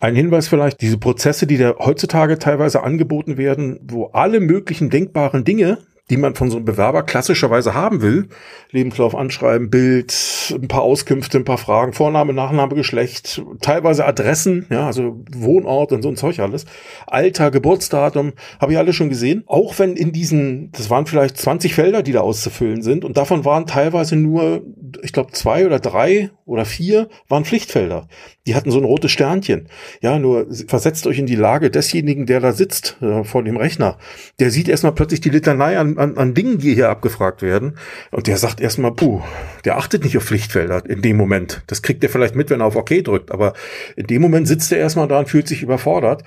Ein 0.00 0.14
Hinweis 0.14 0.48
vielleicht, 0.48 0.80
diese 0.80 0.98
Prozesse, 0.98 1.46
die 1.46 1.56
da 1.56 1.74
heutzutage 1.78 2.38
teilweise 2.38 2.82
angeboten 2.82 3.36
werden, 3.36 3.80
wo 3.82 4.06
alle 4.06 4.40
möglichen 4.40 4.90
denkbaren 4.90 5.44
Dinge 5.44 5.78
die 6.10 6.18
man 6.18 6.34
von 6.34 6.50
so 6.50 6.56
einem 6.56 6.66
Bewerber 6.66 7.02
klassischerweise 7.02 7.72
haben 7.72 8.02
will. 8.02 8.28
Lebenslauf 8.70 9.14
anschreiben, 9.14 9.70
Bild, 9.70 10.12
ein 10.54 10.68
paar 10.68 10.82
Auskünfte, 10.82 11.38
ein 11.38 11.44
paar 11.44 11.58
Fragen, 11.58 11.94
Vorname, 11.94 12.34
Nachname, 12.34 12.74
Geschlecht, 12.74 13.42
teilweise 13.60 14.04
Adressen, 14.04 14.66
ja, 14.68 14.86
also 14.86 15.24
Wohnort 15.34 15.92
und 15.92 16.02
so 16.02 16.10
ein 16.10 16.16
Zeug 16.16 16.40
alles. 16.40 16.66
Alter, 17.06 17.50
Geburtsdatum, 17.50 18.32
habe 18.60 18.72
ich 18.72 18.78
alle 18.78 18.92
schon 18.92 19.08
gesehen. 19.08 19.44
Auch 19.46 19.78
wenn 19.78 19.96
in 19.96 20.12
diesen, 20.12 20.70
das 20.72 20.90
waren 20.90 21.06
vielleicht 21.06 21.38
20 21.38 21.74
Felder, 21.74 22.02
die 22.02 22.12
da 22.12 22.20
auszufüllen 22.20 22.82
sind 22.82 23.04
und 23.04 23.16
davon 23.16 23.44
waren 23.44 23.66
teilweise 23.66 24.16
nur, 24.16 24.62
ich 25.02 25.12
glaube, 25.12 25.32
zwei 25.32 25.64
oder 25.64 25.78
drei 25.78 26.30
oder 26.44 26.64
vier 26.64 27.08
waren 27.28 27.44
Pflichtfelder. 27.44 28.08
Die 28.46 28.54
hatten 28.54 28.70
so 28.70 28.78
ein 28.78 28.84
rotes 28.84 29.10
Sternchen. 29.10 29.68
Ja, 30.02 30.18
nur 30.18 30.46
versetzt 30.66 31.06
euch 31.06 31.18
in 31.18 31.26
die 31.26 31.36
Lage 31.36 31.70
desjenigen, 31.70 32.26
der 32.26 32.40
da 32.40 32.52
sitzt 32.52 32.98
äh, 33.00 33.24
vor 33.24 33.42
dem 33.42 33.56
Rechner. 33.56 33.96
Der 34.38 34.50
sieht 34.50 34.68
erstmal 34.68 34.92
plötzlich 34.92 35.20
die 35.20 35.30
Litanei 35.30 35.78
an, 35.78 35.93
an, 35.98 36.16
an 36.16 36.34
Dingen, 36.34 36.58
die 36.58 36.74
hier 36.74 36.90
abgefragt 36.90 37.42
werden. 37.42 37.78
Und 38.10 38.26
der 38.26 38.36
sagt 38.36 38.60
erstmal, 38.60 38.92
puh, 38.92 39.22
der 39.64 39.76
achtet 39.76 40.04
nicht 40.04 40.16
auf 40.16 40.24
Pflichtfelder 40.24 40.82
in 40.86 41.02
dem 41.02 41.16
Moment. 41.16 41.62
Das 41.66 41.82
kriegt 41.82 42.02
er 42.02 42.10
vielleicht 42.10 42.34
mit, 42.34 42.50
wenn 42.50 42.60
er 42.60 42.66
auf 42.66 42.76
OK 42.76 43.02
drückt. 43.02 43.30
Aber 43.30 43.54
in 43.96 44.06
dem 44.06 44.22
Moment 44.22 44.48
sitzt 44.48 44.72
er 44.72 44.78
erstmal 44.78 45.08
da 45.08 45.18
und 45.20 45.28
fühlt 45.28 45.48
sich 45.48 45.62
überfordert. 45.62 46.24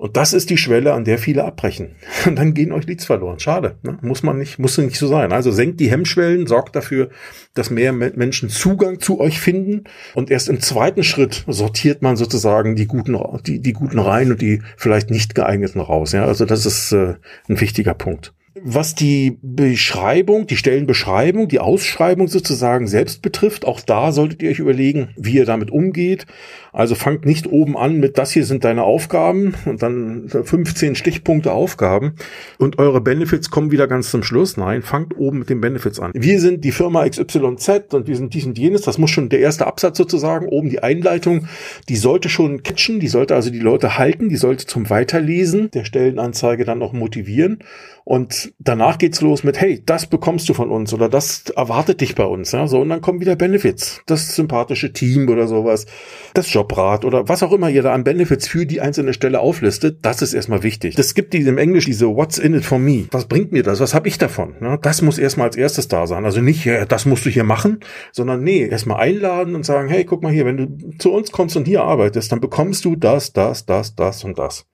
Und 0.00 0.16
das 0.16 0.32
ist 0.32 0.48
die 0.48 0.56
Schwelle, 0.56 0.94
an 0.94 1.04
der 1.04 1.18
viele 1.18 1.44
abbrechen. 1.44 1.96
Und 2.26 2.38
dann 2.38 2.54
gehen 2.54 2.72
euch 2.72 2.86
Leads 2.86 3.04
verloren. 3.04 3.38
Schade. 3.38 3.76
Ne? 3.82 3.98
Muss 4.00 4.22
man 4.22 4.38
nicht, 4.38 4.58
muss 4.58 4.78
nicht 4.78 4.96
so 4.96 5.06
sein. 5.06 5.30
Also 5.30 5.50
senkt 5.50 5.78
die 5.78 5.90
Hemmschwellen, 5.90 6.46
sorgt 6.46 6.74
dafür, 6.74 7.10
dass 7.52 7.68
mehr 7.68 7.92
Menschen 7.92 8.48
Zugang 8.48 9.00
zu 9.00 9.20
euch 9.20 9.38
finden. 9.38 9.84
Und 10.14 10.30
erst 10.30 10.48
im 10.48 10.60
zweiten 10.60 11.04
Schritt 11.04 11.44
sortiert 11.46 12.00
man 12.00 12.16
sozusagen 12.16 12.76
die 12.76 12.86
guten, 12.86 13.14
die, 13.46 13.60
die 13.60 13.74
guten 13.74 13.98
rein 13.98 14.30
und 14.30 14.40
die 14.40 14.62
vielleicht 14.78 15.10
nicht 15.10 15.34
geeigneten 15.34 15.80
raus. 15.80 16.12
Ja, 16.12 16.24
also 16.24 16.46
das 16.46 16.64
ist 16.64 16.92
äh, 16.92 17.16
ein 17.50 17.60
wichtiger 17.60 17.92
Punkt 17.92 18.32
Was 18.62 18.94
die 18.94 19.38
Beschreibung, 19.42 20.46
die 20.46 20.56
Stellenbeschreibung, 20.56 21.48
die 21.48 21.60
Ausschreibung 21.60 22.28
sozusagen 22.28 22.86
selbst 22.86 23.22
betrifft, 23.22 23.64
auch 23.64 23.80
da 23.80 24.12
solltet 24.12 24.42
ihr 24.42 24.50
euch 24.50 24.58
überlegen, 24.58 25.10
wie 25.16 25.34
ihr 25.34 25.46
damit 25.46 25.70
umgeht. 25.70 26.26
Also 26.72 26.94
fangt 26.94 27.24
nicht 27.24 27.46
oben 27.48 27.76
an 27.76 27.98
mit, 27.98 28.18
das 28.18 28.30
hier 28.32 28.44
sind 28.44 28.64
deine 28.64 28.84
Aufgaben 28.84 29.54
und 29.64 29.82
dann 29.82 30.28
15 30.28 30.94
Stichpunkte 30.94 31.52
Aufgaben 31.52 32.14
und 32.58 32.78
eure 32.78 33.00
Benefits 33.00 33.50
kommen 33.50 33.70
wieder 33.70 33.88
ganz 33.88 34.10
zum 34.10 34.22
Schluss. 34.22 34.56
Nein, 34.56 34.82
fangt 34.82 35.16
oben 35.16 35.40
mit 35.40 35.50
den 35.50 35.60
Benefits 35.60 35.98
an. 35.98 36.12
Wir 36.14 36.38
sind 36.40 36.64
die 36.64 36.72
Firma 36.72 37.08
XYZ 37.08 37.92
und 37.92 38.06
wir 38.06 38.16
sind 38.16 38.34
dies 38.34 38.46
und 38.46 38.58
jenes. 38.58 38.82
Das 38.82 38.98
muss 38.98 39.10
schon 39.10 39.28
der 39.30 39.40
erste 39.40 39.66
Absatz 39.66 39.98
sozusagen, 39.98 40.46
oben 40.46 40.70
die 40.70 40.82
Einleitung, 40.82 41.48
die 41.88 41.96
sollte 41.96 42.28
schon 42.28 42.62
catchen, 42.62 43.00
die 43.00 43.08
sollte 43.08 43.34
also 43.34 43.50
die 43.50 43.58
Leute 43.58 43.98
halten, 43.98 44.28
die 44.28 44.36
sollte 44.36 44.66
zum 44.66 44.90
Weiterlesen 44.90 45.70
der 45.72 45.84
Stellenanzeige 45.84 46.64
dann 46.64 46.82
auch 46.82 46.92
motivieren. 46.92 47.58
Und 48.04 48.49
danach 48.58 48.98
geht's 48.98 49.20
los 49.20 49.44
mit, 49.44 49.60
hey, 49.60 49.82
das 49.84 50.06
bekommst 50.06 50.48
du 50.48 50.54
von 50.54 50.70
uns 50.70 50.92
oder 50.92 51.08
das 51.08 51.44
erwartet 51.56 52.00
dich 52.00 52.14
bei 52.14 52.24
uns. 52.24 52.52
Ja? 52.52 52.66
So, 52.66 52.80
und 52.80 52.88
dann 52.88 53.00
kommen 53.00 53.20
wieder 53.20 53.36
Benefits. 53.36 54.02
Das 54.06 54.34
sympathische 54.34 54.92
Team 54.92 55.28
oder 55.28 55.46
sowas, 55.46 55.86
das 56.34 56.52
Jobrat 56.52 57.04
oder 57.04 57.28
was 57.28 57.42
auch 57.42 57.52
immer 57.52 57.70
ihr 57.70 57.82
da 57.82 57.92
an 57.92 58.04
Benefits 58.04 58.48
für 58.48 58.66
die 58.66 58.80
einzelne 58.80 59.14
Stelle 59.14 59.40
auflistet, 59.40 59.98
das 60.02 60.22
ist 60.22 60.34
erstmal 60.34 60.62
wichtig. 60.62 60.94
Das 60.96 61.14
gibt 61.14 61.32
die 61.34 61.40
im 61.40 61.58
Englisch 61.58 61.86
diese 61.86 62.06
What's 62.06 62.38
in 62.38 62.54
it 62.54 62.64
for 62.64 62.78
me? 62.78 63.06
Was 63.10 63.26
bringt 63.26 63.52
mir 63.52 63.62
das? 63.62 63.80
Was 63.80 63.94
habe 63.94 64.08
ich 64.08 64.18
davon? 64.18 64.54
Ja? 64.60 64.76
Das 64.76 65.02
muss 65.02 65.18
erstmal 65.18 65.48
als 65.48 65.56
erstes 65.56 65.88
da 65.88 66.06
sein. 66.06 66.24
Also 66.24 66.40
nicht, 66.40 66.64
ja, 66.64 66.84
das 66.84 67.06
musst 67.06 67.26
du 67.26 67.30
hier 67.30 67.44
machen, 67.44 67.80
sondern 68.12 68.42
nee, 68.42 68.66
erstmal 68.66 69.00
einladen 69.00 69.54
und 69.54 69.64
sagen, 69.64 69.88
hey, 69.88 70.04
guck 70.04 70.22
mal 70.22 70.32
hier, 70.32 70.46
wenn 70.46 70.56
du 70.56 70.98
zu 70.98 71.12
uns 71.12 71.32
kommst 71.32 71.56
und 71.56 71.66
hier 71.66 71.82
arbeitest, 71.82 72.32
dann 72.32 72.40
bekommst 72.40 72.84
du 72.84 72.96
das, 72.96 73.32
das, 73.32 73.66
das, 73.66 73.94
das 73.94 74.24
und 74.24 74.38
das. 74.38 74.66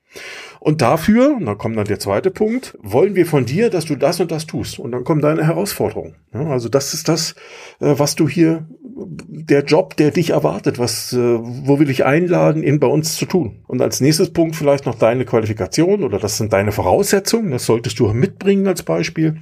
Und 0.66 0.82
dafür, 0.82 1.36
und 1.36 1.46
da 1.46 1.54
kommt 1.54 1.76
dann 1.76 1.84
der 1.84 2.00
zweite 2.00 2.32
Punkt, 2.32 2.76
wollen 2.82 3.14
wir 3.14 3.24
von 3.24 3.46
dir, 3.46 3.70
dass 3.70 3.84
du 3.84 3.94
das 3.94 4.18
und 4.18 4.32
das 4.32 4.46
tust. 4.46 4.80
Und 4.80 4.90
dann 4.90 5.04
kommen 5.04 5.20
deine 5.20 5.46
Herausforderungen. 5.46 6.16
Also 6.32 6.68
das 6.68 6.92
ist 6.92 7.06
das, 7.08 7.36
äh, 7.78 7.94
was 7.96 8.16
du 8.16 8.28
hier, 8.28 8.66
der 8.82 9.62
Job, 9.62 9.96
der 9.96 10.10
dich 10.10 10.30
erwartet, 10.30 10.80
was, 10.80 11.12
äh, 11.12 11.38
wo 11.38 11.78
wir 11.78 11.86
dich 11.86 12.04
einladen, 12.04 12.64
ihn 12.64 12.80
bei 12.80 12.88
uns 12.88 13.14
zu 13.14 13.26
tun. 13.26 13.62
Und 13.68 13.80
als 13.80 14.00
nächstes 14.00 14.32
Punkt 14.32 14.56
vielleicht 14.56 14.86
noch 14.86 14.96
deine 14.96 15.24
Qualifikation 15.24 16.02
oder 16.02 16.18
das 16.18 16.36
sind 16.36 16.52
deine 16.52 16.72
Voraussetzungen. 16.72 17.52
Das 17.52 17.64
solltest 17.64 18.00
du 18.00 18.08
mitbringen 18.08 18.66
als 18.66 18.82
Beispiel. 18.82 19.36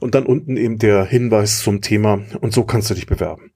Und 0.00 0.14
dann 0.14 0.24
unten 0.24 0.56
eben 0.56 0.78
der 0.78 1.04
Hinweis 1.04 1.58
zum 1.58 1.82
Thema. 1.82 2.20
Und 2.40 2.54
so 2.54 2.64
kannst 2.64 2.88
du 2.88 2.94
dich 2.94 3.04
bewerben. 3.04 3.50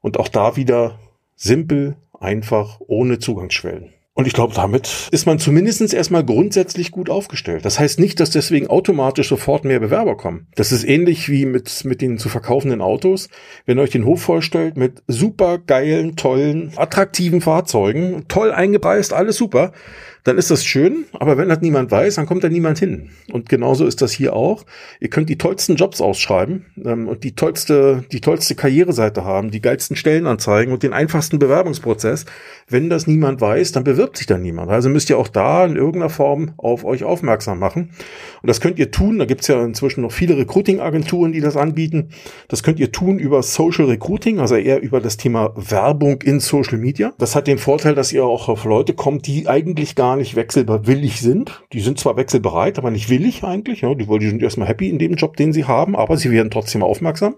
Und 0.00 0.18
auch 0.18 0.26
da 0.26 0.56
wieder 0.56 0.98
simpel, 1.36 1.96
einfach, 2.18 2.80
ohne 2.80 3.20
Zugangsschwellen. 3.20 3.92
Und 4.16 4.26
ich 4.26 4.32
glaube, 4.32 4.54
damit 4.54 5.08
ist 5.12 5.26
man 5.26 5.38
zumindestens 5.38 5.92
erstmal 5.92 6.24
grundsätzlich 6.24 6.90
gut 6.90 7.10
aufgestellt. 7.10 7.66
Das 7.66 7.78
heißt 7.78 8.00
nicht, 8.00 8.18
dass 8.18 8.30
deswegen 8.30 8.66
automatisch 8.66 9.28
sofort 9.28 9.66
mehr 9.66 9.78
Bewerber 9.78 10.16
kommen. 10.16 10.46
Das 10.54 10.72
ist 10.72 10.84
ähnlich 10.84 11.28
wie 11.28 11.44
mit, 11.44 11.84
mit 11.84 12.00
den 12.00 12.16
zu 12.16 12.30
verkaufenden 12.30 12.80
Autos. 12.80 13.28
Wenn 13.66 13.78
ihr 13.78 13.82
euch 13.82 13.90
den 13.90 14.06
Hof 14.06 14.22
vorstellt 14.22 14.78
mit 14.78 15.02
super 15.06 15.58
geilen, 15.58 16.16
tollen, 16.16 16.72
attraktiven 16.76 17.42
Fahrzeugen, 17.42 18.24
toll 18.26 18.52
eingepreist, 18.52 19.12
alles 19.12 19.36
super, 19.36 19.72
dann 20.26 20.38
ist 20.38 20.50
das 20.50 20.64
schön, 20.64 21.04
aber 21.12 21.38
wenn 21.38 21.48
das 21.48 21.60
niemand 21.60 21.92
weiß, 21.92 22.16
dann 22.16 22.26
kommt 22.26 22.42
da 22.42 22.48
niemand 22.48 22.80
hin. 22.80 23.10
Und 23.30 23.48
genauso 23.48 23.86
ist 23.86 24.02
das 24.02 24.10
hier 24.10 24.34
auch. 24.34 24.64
Ihr 24.98 25.08
könnt 25.08 25.28
die 25.28 25.38
tollsten 25.38 25.76
Jobs 25.76 26.00
ausschreiben 26.00 26.66
ähm, 26.84 27.06
und 27.06 27.22
die 27.22 27.36
tollste, 27.36 28.02
die 28.10 28.20
tollste 28.20 28.56
Karriereseite 28.56 29.24
haben, 29.24 29.52
die 29.52 29.60
geilsten 29.60 29.94
Stellenanzeigen 29.94 30.72
und 30.72 30.82
den 30.82 30.92
einfachsten 30.92 31.38
Bewerbungsprozess. 31.38 32.24
Wenn 32.68 32.90
das 32.90 33.06
niemand 33.06 33.40
weiß, 33.40 33.70
dann 33.70 33.84
bewirbt 33.84 34.05
sich 34.14 34.26
da 34.26 34.36
niemand. 34.36 34.70
Also 34.70 34.88
müsst 34.88 35.08
ihr 35.08 35.18
auch 35.18 35.28
da 35.28 35.64
in 35.64 35.76
irgendeiner 35.76 36.10
Form 36.10 36.52
auf 36.56 36.84
euch 36.84 37.04
aufmerksam 37.04 37.58
machen. 37.58 37.90
Und 38.42 38.46
das 38.46 38.60
könnt 38.60 38.78
ihr 38.78 38.90
tun. 38.90 39.18
Da 39.18 39.24
gibt's 39.24 39.48
ja 39.48 39.64
inzwischen 39.64 40.02
noch 40.02 40.12
viele 40.12 40.36
Recruiting-Agenturen, 40.36 41.32
die 41.32 41.40
das 41.40 41.56
anbieten. 41.56 42.10
Das 42.48 42.62
könnt 42.62 42.78
ihr 42.78 42.92
tun 42.92 43.18
über 43.18 43.42
Social 43.42 43.86
Recruiting, 43.86 44.38
also 44.38 44.56
eher 44.56 44.82
über 44.82 45.00
das 45.00 45.16
Thema 45.16 45.54
Werbung 45.56 46.20
in 46.22 46.40
Social 46.40 46.78
Media. 46.78 47.12
Das 47.18 47.34
hat 47.34 47.46
den 47.46 47.58
Vorteil, 47.58 47.94
dass 47.94 48.12
ihr 48.12 48.24
auch 48.24 48.48
auf 48.48 48.64
Leute 48.64 48.94
kommt, 48.94 49.26
die 49.26 49.48
eigentlich 49.48 49.94
gar 49.94 50.16
nicht 50.16 50.36
wechselwillig 50.36 51.20
sind. 51.20 51.62
Die 51.72 51.80
sind 51.80 51.98
zwar 51.98 52.16
wechselbereit, 52.16 52.78
aber 52.78 52.90
nicht 52.90 53.08
willig 53.08 53.44
eigentlich. 53.44 53.80
Die, 53.80 54.06
die 54.18 54.28
sind 54.28 54.42
erstmal 54.42 54.68
happy 54.68 54.90
in 54.90 54.98
dem 54.98 55.14
Job, 55.14 55.36
den 55.36 55.52
sie 55.52 55.64
haben, 55.64 55.96
aber 55.96 56.16
sie 56.16 56.30
werden 56.30 56.50
trotzdem 56.50 56.82
aufmerksam. 56.82 57.36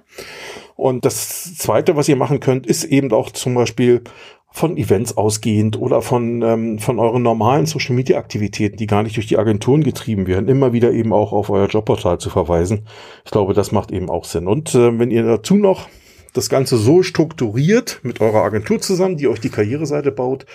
Und 0.78 1.04
das 1.04 1.57
Zweite, 1.57 1.96
was 1.96 2.09
ihr 2.09 2.14
machen 2.14 2.38
könnt, 2.38 2.64
ist 2.64 2.85
eben 2.85 3.12
auch 3.12 3.33
zum 3.33 3.54
Beispiel 3.54 4.02
von 4.50 4.76
Events 4.76 5.16
ausgehend 5.16 5.78
oder 5.78 6.02
von, 6.02 6.42
ähm, 6.42 6.78
von 6.78 6.98
euren 6.98 7.22
normalen 7.22 7.66
Social 7.66 7.94
Media 7.94 8.18
Aktivitäten, 8.18 8.76
die 8.76 8.87
gar 8.87 9.02
nicht 9.02 9.16
durch 9.16 9.26
die 9.26 9.38
Agenturen 9.38 9.84
getrieben 9.84 10.26
werden, 10.26 10.48
immer 10.48 10.72
wieder 10.72 10.92
eben 10.92 11.12
auch 11.12 11.32
auf 11.32 11.50
euer 11.50 11.68
Jobportal 11.68 12.18
zu 12.18 12.30
verweisen. 12.30 12.87
Ich 13.24 13.30
glaube, 13.30 13.54
das 13.54 13.72
macht 13.72 13.92
eben 13.92 14.11
auch 14.11 14.24
Sinn. 14.24 14.48
Und 14.48 14.74
äh, 14.74 14.98
wenn 14.98 15.11
ihr 15.11 15.24
dazu 15.24 15.56
noch 15.56 15.88
das 16.32 16.48
Ganze 16.48 16.76
so 16.76 17.02
strukturiert 17.02 18.00
mit 18.02 18.20
eurer 18.20 18.42
Agentur 18.42 18.80
zusammen, 18.80 19.16
die 19.16 19.28
euch 19.28 19.40
die 19.40 19.50
Karriereseite 19.50 20.12
baut, 20.12 20.46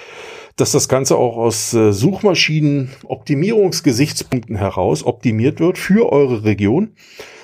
dass 0.56 0.71
das 0.71 0.88
Ganze 0.88 1.17
auch 1.17 1.36
aus 1.38 1.73
äh, 1.73 1.91
Suchmaschinen-Optimierungsgesichtspunkten 1.91 4.56
heraus 4.56 5.03
optimiert 5.03 5.60
wird 5.60 5.77
für 5.77 6.12
eure 6.12 6.43
Region. 6.43 6.93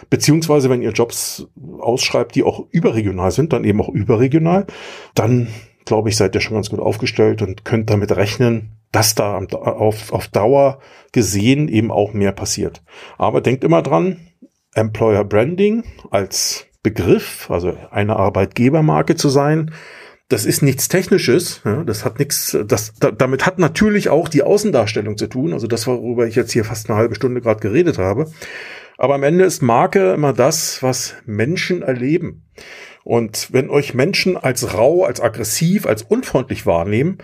Beziehungsweise, 0.09 0.69
wenn 0.69 0.81
ihr 0.81 0.91
Jobs 0.91 1.47
ausschreibt, 1.79 2.35
die 2.35 2.43
auch 2.43 2.65
überregional 2.71 3.31
sind, 3.31 3.53
dann 3.53 3.63
eben 3.63 3.81
auch 3.81 3.89
überregional, 3.89 4.67
dann 5.13 5.47
glaube 5.89 6.09
ich, 6.09 6.15
seid 6.15 6.35
ihr 6.35 6.41
schon 6.41 6.53
ganz 6.53 6.69
gut 6.69 6.79
aufgestellt 6.79 7.41
und 7.41 7.65
könnt 7.65 7.89
damit 7.89 8.15
rechnen, 8.15 8.77
dass 8.91 9.15
da 9.15 9.37
auf, 9.37 10.13
auf 10.13 10.27
Dauer 10.27 10.79
gesehen 11.11 11.67
eben 11.67 11.91
auch 11.91 12.13
mehr 12.13 12.31
passiert. 12.31 12.83
Aber 13.17 13.41
denkt 13.41 13.63
immer 13.63 13.81
dran, 13.81 14.19
Employer 14.75 15.23
Branding 15.23 15.83
als 16.11 16.67
Begriff, 16.83 17.49
also 17.49 17.75
eine 17.89 18.15
Arbeitgebermarke 18.15 19.15
zu 19.15 19.29
sein, 19.29 19.71
das 20.27 20.45
ist 20.45 20.61
nichts 20.61 20.89
Technisches, 20.89 21.61
das 21.87 22.05
hat 22.05 22.19
nichts, 22.19 22.55
das, 22.67 22.93
da, 22.99 23.09
damit 23.09 23.47
hat 23.47 23.57
natürlich 23.57 24.09
auch 24.09 24.29
die 24.29 24.43
Außendarstellung 24.43 25.17
zu 25.17 25.25
tun, 25.25 25.53
also 25.53 25.65
das, 25.65 25.87
worüber 25.87 26.27
ich 26.27 26.35
jetzt 26.35 26.51
hier 26.51 26.65
fast 26.65 26.87
eine 26.87 26.99
halbe 26.99 27.15
Stunde 27.15 27.41
gerade 27.41 27.61
geredet 27.61 27.97
habe. 27.97 28.27
Aber 28.99 29.15
am 29.15 29.23
Ende 29.23 29.43
ist 29.43 29.63
Marke 29.63 30.13
immer 30.13 30.33
das, 30.33 30.83
was 30.83 31.15
Menschen 31.25 31.81
erleben. 31.81 32.43
Und 33.09 33.47
wenn 33.51 33.71
euch 33.71 33.95
Menschen 33.95 34.37
als 34.37 34.75
rau, 34.75 35.03
als 35.03 35.19
aggressiv, 35.19 35.87
als 35.87 36.03
unfreundlich 36.03 36.67
wahrnehmen, 36.67 37.17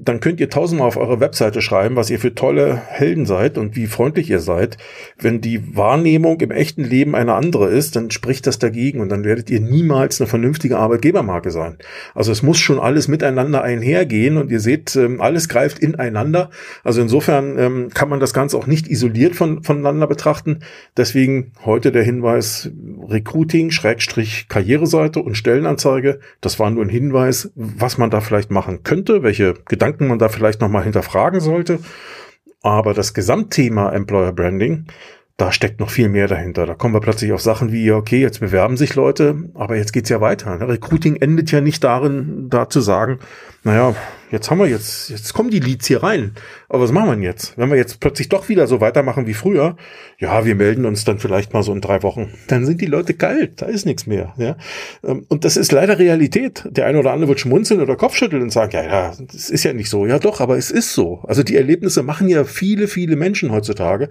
dann 0.00 0.20
könnt 0.20 0.38
ihr 0.38 0.48
tausendmal 0.48 0.86
auf 0.86 0.96
eure 0.96 1.18
Webseite 1.18 1.60
schreiben, 1.60 1.96
was 1.96 2.08
ihr 2.08 2.20
für 2.20 2.32
tolle 2.32 2.76
Helden 2.76 3.26
seid 3.26 3.58
und 3.58 3.74
wie 3.74 3.88
freundlich 3.88 4.30
ihr 4.30 4.38
seid. 4.38 4.78
Wenn 5.18 5.40
die 5.40 5.76
Wahrnehmung 5.76 6.40
im 6.40 6.52
echten 6.52 6.84
Leben 6.84 7.16
eine 7.16 7.34
andere 7.34 7.68
ist, 7.68 7.96
dann 7.96 8.12
spricht 8.12 8.46
das 8.46 8.60
dagegen 8.60 9.00
und 9.00 9.08
dann 9.08 9.24
werdet 9.24 9.50
ihr 9.50 9.58
niemals 9.58 10.20
eine 10.20 10.28
vernünftige 10.28 10.78
Arbeitgebermarke 10.78 11.50
sein. 11.50 11.78
Also 12.14 12.30
es 12.30 12.44
muss 12.44 12.58
schon 12.60 12.78
alles 12.78 13.08
miteinander 13.08 13.62
einhergehen 13.62 14.36
und 14.36 14.52
ihr 14.52 14.60
seht, 14.60 14.94
ähm, 14.94 15.20
alles 15.20 15.48
greift 15.48 15.80
ineinander. 15.80 16.50
Also 16.84 17.00
insofern 17.00 17.58
ähm, 17.58 17.88
kann 17.92 18.08
man 18.08 18.20
das 18.20 18.32
Ganze 18.32 18.56
auch 18.56 18.68
nicht 18.68 18.86
isoliert 18.86 19.34
von, 19.34 19.64
voneinander 19.64 20.06
betrachten. 20.06 20.60
Deswegen 20.96 21.50
heute 21.64 21.90
der 21.90 22.04
Hinweis 22.04 22.70
Recruiting, 23.08 23.72
Schrägstrich 23.72 24.46
Karriereseite 24.48 25.20
und 25.20 25.34
Stellenanzeige. 25.34 26.20
Das 26.40 26.60
war 26.60 26.70
nur 26.70 26.84
ein 26.84 26.88
Hinweis, 26.88 27.50
was 27.56 27.98
man 27.98 28.10
da 28.10 28.20
vielleicht 28.20 28.52
machen 28.52 28.84
könnte, 28.84 29.24
welche 29.24 29.54
Gedanken 29.66 29.87
Gedanken 29.88 30.08
man 30.08 30.18
da 30.18 30.28
vielleicht 30.28 30.60
nochmal 30.60 30.84
hinterfragen 30.84 31.40
sollte. 31.40 31.78
Aber 32.62 32.92
das 32.92 33.14
Gesamtthema 33.14 33.90
Employer 33.92 34.32
Branding, 34.32 34.86
da 35.38 35.50
steckt 35.52 35.80
noch 35.80 35.88
viel 35.88 36.08
mehr 36.08 36.26
dahinter. 36.28 36.66
Da 36.66 36.74
kommen 36.74 36.94
wir 36.94 37.00
plötzlich 37.00 37.32
auf 37.32 37.40
Sachen 37.40 37.72
wie, 37.72 37.90
okay, 37.92 38.20
jetzt 38.20 38.40
bewerben 38.40 38.76
sich 38.76 38.94
Leute, 38.96 39.44
aber 39.54 39.76
jetzt 39.76 39.92
geht's 39.92 40.10
ja 40.10 40.20
weiter. 40.20 40.68
Recruiting 40.68 41.16
endet 41.16 41.52
ja 41.52 41.60
nicht 41.60 41.82
darin, 41.84 42.48
da 42.50 42.68
zu 42.68 42.80
sagen, 42.80 43.20
naja, 43.64 43.94
jetzt 44.30 44.50
haben 44.50 44.58
wir 44.58 44.66
jetzt, 44.66 45.10
jetzt 45.10 45.34
kommen 45.34 45.50
die 45.50 45.60
Leads 45.60 45.86
hier 45.86 46.02
rein. 46.02 46.32
Aber 46.68 46.82
was 46.82 46.92
machen 46.92 47.08
wir 47.08 47.14
denn 47.14 47.22
jetzt? 47.22 47.56
Wenn 47.56 47.70
wir 47.70 47.76
jetzt 47.76 47.98
plötzlich 48.00 48.28
doch 48.28 48.48
wieder 48.48 48.66
so 48.66 48.80
weitermachen 48.80 49.26
wie 49.26 49.34
früher, 49.34 49.76
ja, 50.18 50.44
wir 50.44 50.54
melden 50.54 50.84
uns 50.84 51.04
dann 51.04 51.18
vielleicht 51.18 51.54
mal 51.54 51.62
so 51.62 51.72
in 51.72 51.80
drei 51.80 52.02
Wochen. 52.02 52.32
Dann 52.46 52.66
sind 52.66 52.80
die 52.80 52.86
Leute 52.86 53.14
kalt, 53.14 53.62
da 53.62 53.66
ist 53.66 53.86
nichts 53.86 54.06
mehr. 54.06 54.34
Ja? 54.36 54.56
Ähm, 55.04 55.24
und 55.28 55.44
das 55.44 55.56
ist 55.56 55.72
leider 55.72 55.98
Realität. 55.98 56.64
Der 56.70 56.86
eine 56.86 56.98
oder 56.98 57.12
andere 57.12 57.28
wird 57.28 57.40
schmunzeln 57.40 57.80
oder 57.80 57.96
Kopfschütteln 57.96 58.42
und 58.42 58.50
sagen, 58.50 58.72
ja, 58.74 58.84
ja, 58.84 59.12
das 59.18 59.48
ist 59.48 59.64
ja 59.64 59.72
nicht 59.72 59.88
so. 59.88 60.06
Ja, 60.06 60.18
doch, 60.18 60.40
aber 60.40 60.58
es 60.58 60.70
ist 60.70 60.92
so. 60.94 61.20
Also 61.26 61.42
die 61.42 61.56
Erlebnisse 61.56 62.02
machen 62.02 62.28
ja 62.28 62.44
viele, 62.44 62.86
viele 62.86 63.16
Menschen 63.16 63.50
heutzutage, 63.50 64.10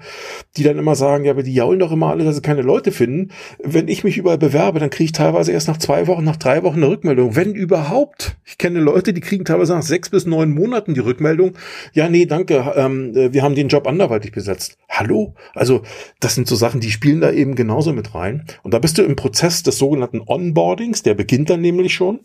die 0.55 0.63
dann 0.63 0.79
immer 0.79 0.95
sagen, 0.95 1.25
ja, 1.25 1.31
aber 1.31 1.43
die 1.43 1.53
jaulen 1.53 1.79
doch 1.79 1.91
immer 1.91 2.07
alle, 2.09 2.23
dass 2.23 2.35
sie 2.35 2.41
keine 2.41 2.63
Leute 2.63 2.91
finden. 2.91 3.31
Wenn 3.63 3.87
ich 3.87 4.03
mich 4.03 4.17
überall 4.17 4.37
bewerbe, 4.37 4.79
dann 4.79 4.89
kriege 4.89 5.05
ich 5.05 5.11
teilweise 5.11 5.51
erst 5.51 5.67
nach 5.67 5.77
zwei 5.77 6.07
Wochen, 6.07 6.23
nach 6.23 6.37
drei 6.37 6.63
Wochen 6.63 6.77
eine 6.77 6.87
Rückmeldung. 6.87 7.35
Wenn 7.35 7.53
überhaupt. 7.53 8.37
Ich 8.45 8.57
kenne 8.57 8.79
Leute, 8.79 9.13
die 9.13 9.21
kriegen 9.21 9.36
teilweise 9.45 9.73
nach 9.73 9.83
sechs 9.83 10.09
bis 10.09 10.25
neun 10.25 10.53
Monaten 10.53 10.93
die 10.93 10.99
Rückmeldung, 10.99 11.53
ja, 11.93 12.09
nee, 12.09 12.25
danke, 12.25 12.73
ähm, 12.75 13.15
äh, 13.15 13.33
wir 13.33 13.43
haben 13.43 13.55
den 13.55 13.67
Job 13.67 13.87
anderweitig 13.87 14.31
besetzt. 14.31 14.77
Hallo? 14.89 15.33
Also 15.53 15.81
das 16.19 16.35
sind 16.35 16.47
so 16.47 16.55
Sachen, 16.55 16.79
die 16.79 16.91
spielen 16.91 17.21
da 17.21 17.31
eben 17.31 17.55
genauso 17.55 17.93
mit 17.93 18.15
rein. 18.15 18.45
Und 18.63 18.73
da 18.73 18.79
bist 18.79 18.97
du 18.97 19.03
im 19.03 19.15
Prozess 19.15 19.63
des 19.63 19.77
sogenannten 19.77 20.21
Onboardings, 20.25 21.03
der 21.03 21.13
beginnt 21.13 21.49
dann 21.49 21.61
nämlich 21.61 21.93
schon. 21.93 22.19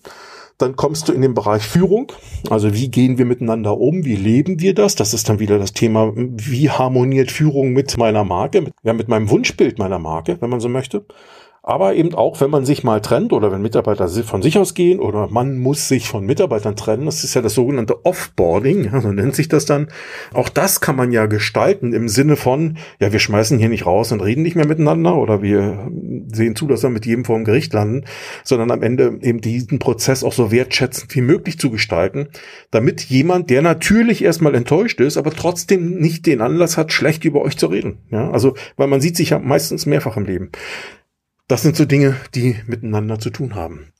Dann 0.58 0.76
kommst 0.76 1.08
du 1.08 1.12
in 1.12 1.22
den 1.22 1.34
Bereich 1.34 1.62
Führung. 1.62 2.12
Also 2.48 2.74
wie 2.74 2.88
gehen 2.88 3.18
wir 3.18 3.24
miteinander 3.24 3.78
um? 3.78 4.04
Wie 4.04 4.14
leben 4.14 4.60
wir 4.60 4.74
das? 4.74 4.94
Das 4.94 5.14
ist 5.14 5.28
dann 5.28 5.40
wieder 5.40 5.58
das 5.58 5.72
Thema, 5.72 6.12
wie 6.14 6.70
harmoniert 6.70 7.32
Führung 7.32 7.72
mit 7.72 7.96
meiner 7.96 8.22
Marke? 8.22 8.70
Ja, 8.82 8.92
mit 8.92 9.08
meinem 9.08 9.28
Wunschbild 9.30 9.78
meiner 9.78 9.98
Marke, 9.98 10.36
wenn 10.40 10.50
man 10.50 10.60
so 10.60 10.68
möchte. 10.68 11.04
Aber 11.64 11.94
eben 11.94 12.12
auch, 12.12 12.40
wenn 12.40 12.50
man 12.50 12.64
sich 12.64 12.82
mal 12.82 13.00
trennt 13.00 13.32
oder 13.32 13.52
wenn 13.52 13.62
Mitarbeiter 13.62 14.08
von 14.08 14.42
sich 14.42 14.58
aus 14.58 14.74
gehen 14.74 14.98
oder 14.98 15.28
man 15.28 15.58
muss 15.58 15.86
sich 15.86 16.08
von 16.08 16.26
Mitarbeitern 16.26 16.74
trennen, 16.74 17.06
das 17.06 17.22
ist 17.22 17.34
ja 17.34 17.40
das 17.40 17.54
sogenannte 17.54 18.04
Offboarding, 18.04 18.90
so 19.00 19.12
nennt 19.12 19.36
sich 19.36 19.46
das 19.46 19.64
dann. 19.64 19.86
Auch 20.34 20.48
das 20.48 20.80
kann 20.80 20.96
man 20.96 21.12
ja 21.12 21.26
gestalten 21.26 21.92
im 21.92 22.08
Sinne 22.08 22.34
von, 22.34 22.78
ja, 22.98 23.12
wir 23.12 23.20
schmeißen 23.20 23.60
hier 23.60 23.68
nicht 23.68 23.86
raus 23.86 24.10
und 24.10 24.20
reden 24.20 24.42
nicht 24.42 24.56
mehr 24.56 24.66
miteinander 24.66 25.14
oder 25.14 25.40
wir 25.40 25.88
sehen 26.32 26.56
zu, 26.56 26.66
dass 26.66 26.82
wir 26.82 26.90
mit 26.90 27.06
jedem 27.06 27.24
vor 27.24 27.36
dem 27.36 27.44
Gericht 27.44 27.72
landen, 27.72 28.06
sondern 28.42 28.72
am 28.72 28.82
Ende 28.82 29.18
eben 29.20 29.40
diesen 29.40 29.78
Prozess 29.78 30.24
auch 30.24 30.32
so 30.32 30.50
wertschätzend 30.50 31.14
wie 31.14 31.20
möglich 31.20 31.60
zu 31.60 31.70
gestalten, 31.70 32.26
damit 32.72 33.02
jemand, 33.02 33.50
der 33.50 33.62
natürlich 33.62 34.24
erstmal 34.24 34.56
enttäuscht 34.56 34.98
ist, 35.00 35.16
aber 35.16 35.30
trotzdem 35.30 36.00
nicht 36.00 36.26
den 36.26 36.40
Anlass 36.40 36.76
hat, 36.76 36.92
schlecht 36.92 37.24
über 37.24 37.42
euch 37.42 37.56
zu 37.56 37.68
reden. 37.68 37.98
Ja, 38.10 38.32
also, 38.32 38.54
weil 38.76 38.88
man 38.88 39.00
sieht 39.00 39.16
sich 39.16 39.30
ja 39.30 39.38
meistens 39.38 39.86
mehrfach 39.86 40.16
im 40.16 40.24
Leben. 40.24 40.50
Das 41.52 41.60
sind 41.60 41.76
so 41.76 41.84
Dinge, 41.84 42.16
die 42.34 42.56
miteinander 42.66 43.18
zu 43.18 43.28
tun 43.28 43.54
haben. 43.54 43.92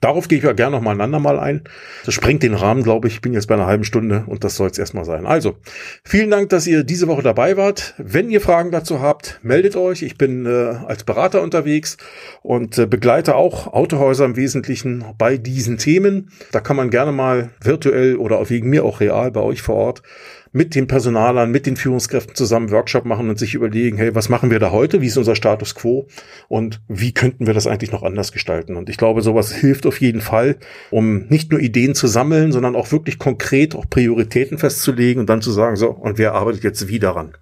Darauf 0.00 0.26
gehe 0.26 0.38
ich 0.38 0.44
ja 0.44 0.54
gerne 0.54 0.74
noch 0.74 0.82
mal 0.82 0.90
ein 0.90 1.00
andermal 1.00 1.38
ein. 1.38 1.62
Das 2.04 2.14
sprengt 2.14 2.42
den 2.42 2.54
Rahmen, 2.54 2.82
glaube 2.82 3.06
ich. 3.06 3.14
Ich 3.14 3.20
bin 3.20 3.32
jetzt 3.32 3.46
bei 3.46 3.54
einer 3.54 3.68
halben 3.68 3.84
Stunde 3.84 4.24
und 4.26 4.42
das 4.42 4.56
soll 4.56 4.70
es 4.70 4.76
erstmal 4.76 5.04
sein. 5.04 5.24
Also, 5.24 5.54
vielen 6.02 6.32
Dank, 6.32 6.48
dass 6.48 6.66
ihr 6.66 6.82
diese 6.82 7.06
Woche 7.06 7.22
dabei 7.22 7.56
wart. 7.56 7.94
Wenn 7.96 8.28
ihr 8.28 8.40
Fragen 8.40 8.72
dazu 8.72 9.00
habt, 9.00 9.38
meldet 9.44 9.76
euch. 9.76 10.02
Ich 10.02 10.18
bin 10.18 10.46
äh, 10.46 10.48
als 10.84 11.04
Berater 11.04 11.42
unterwegs 11.42 11.96
und 12.42 12.76
äh, 12.76 12.86
begleite 12.86 13.36
auch 13.36 13.68
Autohäuser 13.68 14.24
im 14.24 14.34
Wesentlichen 14.34 15.04
bei 15.16 15.36
diesen 15.36 15.78
Themen. 15.78 16.32
Da 16.50 16.58
kann 16.58 16.74
man 16.74 16.90
gerne 16.90 17.12
mal 17.12 17.50
virtuell 17.62 18.16
oder 18.16 18.50
wegen 18.50 18.68
mir 18.68 18.84
auch 18.84 18.98
real 18.98 19.30
bei 19.30 19.42
euch 19.42 19.62
vor 19.62 19.76
Ort 19.76 20.02
mit 20.52 20.74
den 20.74 20.86
Personalern, 20.86 21.50
mit 21.50 21.66
den 21.66 21.76
Führungskräften 21.76 22.34
zusammen 22.34 22.70
Workshop 22.70 23.04
machen 23.04 23.28
und 23.28 23.38
sich 23.38 23.54
überlegen, 23.54 23.96
hey, 23.96 24.14
was 24.14 24.28
machen 24.28 24.50
wir 24.50 24.58
da 24.58 24.70
heute? 24.70 25.00
Wie 25.00 25.06
ist 25.06 25.16
unser 25.16 25.36
Status 25.36 25.74
quo? 25.74 26.06
Und 26.48 26.80
wie 26.88 27.12
könnten 27.12 27.46
wir 27.46 27.54
das 27.54 27.66
eigentlich 27.66 27.92
noch 27.92 28.02
anders 28.02 28.32
gestalten? 28.32 28.76
Und 28.76 28.88
ich 28.88 28.96
glaube, 28.96 29.22
sowas 29.22 29.52
hilft 29.52 29.86
auf 29.86 30.00
jeden 30.00 30.20
Fall, 30.20 30.56
um 30.90 31.26
nicht 31.28 31.50
nur 31.50 31.60
Ideen 31.60 31.94
zu 31.94 32.06
sammeln, 32.06 32.52
sondern 32.52 32.76
auch 32.76 32.92
wirklich 32.92 33.18
konkret 33.18 33.74
auch 33.74 33.88
Prioritäten 33.88 34.58
festzulegen 34.58 35.20
und 35.20 35.30
dann 35.30 35.42
zu 35.42 35.50
sagen, 35.50 35.76
so, 35.76 35.90
und 35.90 36.18
wer 36.18 36.34
arbeitet 36.34 36.64
jetzt 36.64 36.88
wie 36.88 36.98
daran? 36.98 37.32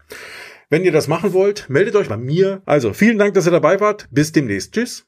Wenn 0.71 0.85
ihr 0.85 0.93
das 0.93 1.09
machen 1.09 1.33
wollt, 1.33 1.69
meldet 1.69 1.97
euch 1.97 2.09
bei 2.09 2.17
mir. 2.17 2.63
Also 2.65 2.93
vielen 2.93 3.19
Dank, 3.19 3.35
dass 3.35 3.47
ihr 3.47 3.53
dabei 3.53 3.81
wart. 3.81 4.09
Bis 4.11 4.33
demnächst. 4.33 4.73
Tschüss. 4.73 5.03